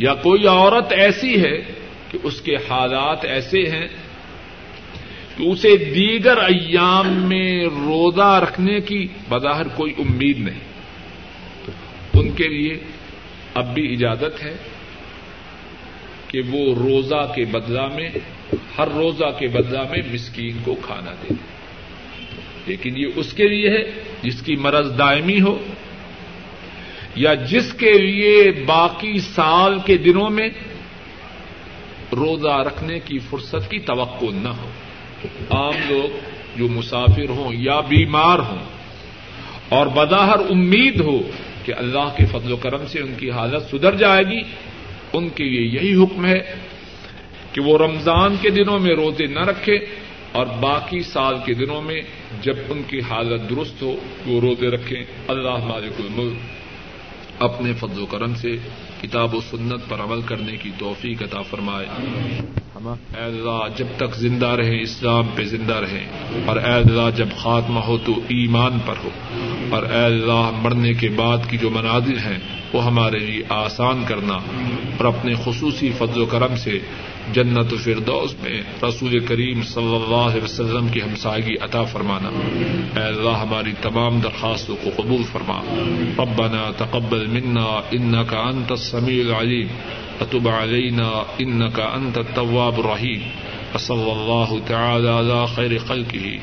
[0.00, 1.58] یا کوئی عورت ایسی ہے
[2.10, 3.88] کہ اس کے حالات ایسے ہیں
[5.36, 10.60] کہ اسے دیگر ایام میں روزہ رکھنے کی بظاہر کوئی امید نہیں
[12.14, 12.78] ان کے لیے
[13.54, 14.56] اب بھی اجازت ہے
[16.28, 18.10] کہ وہ روزہ کے بدلا میں،
[18.78, 21.34] ہر روزہ کے بدلا میں مسکین کو کھانا دے۔
[22.66, 23.90] لیکن یہ اس کے لیے ہے
[24.22, 25.58] جس کی مرض دائمی ہو
[27.14, 30.48] یا جس کے لیے باقی سال کے دنوں میں
[32.12, 34.70] روزہ رکھنے کی فرصت کی توقع نہ ہو۔
[35.50, 36.18] عام لوگ
[36.58, 38.58] جو مسافر ہوں یا بیمار ہوں
[39.68, 41.18] اور بظاہر امید ہو
[41.64, 44.40] کہ اللہ کے فضل و کرم سے ان کی حالت سدھر جائے گی،
[45.12, 46.54] ان کے لیے یہی حکم ہے
[47.52, 49.74] کہ وہ رمضان کے دنوں میں روزے نہ رکھے
[50.32, 52.02] اور باقی سال کے دنوں میں
[52.42, 53.96] جب ان کی حالت درست ہو
[54.26, 56.59] وہ روزے رکھیں۔ اللہ مالک الملک۔
[57.40, 58.56] اپنے فضل و کرم سے
[59.02, 61.86] کتاب و سنت پر عمل کرنے کی توفیق عطا فرمائے۔
[63.16, 66.06] اے اللہ، جب تک زندہ رہے اسلام پہ زندہ رہے
[66.46, 69.10] اور اے اللہ، جب خاتمہ ہو تو ایمان پر ہو۔
[69.70, 72.38] اور اے اللہ، مرنے کے بعد کی جو مناظر ہیں،
[72.72, 74.34] وہ ہمارے لیے آسان کرنا۔
[74.96, 76.78] اور اپنے خصوصی فضل و کرم سے
[77.32, 82.28] جنت و فردوس میں رسول کریم صلی اللہ علیہ وسلم کی ہمسائگی عطا فرمانا۔
[83.00, 85.60] اے اللہ، ہماری تمام درخواستوں کو قبول فرما۔
[86.18, 89.68] ربنا تقبل منا انك انت السميع العليم.
[90.20, 93.22] أتب علينا إنك أنت التواب الرحيم.
[93.74, 96.40] وصلى الله تعالى على خير خلقه.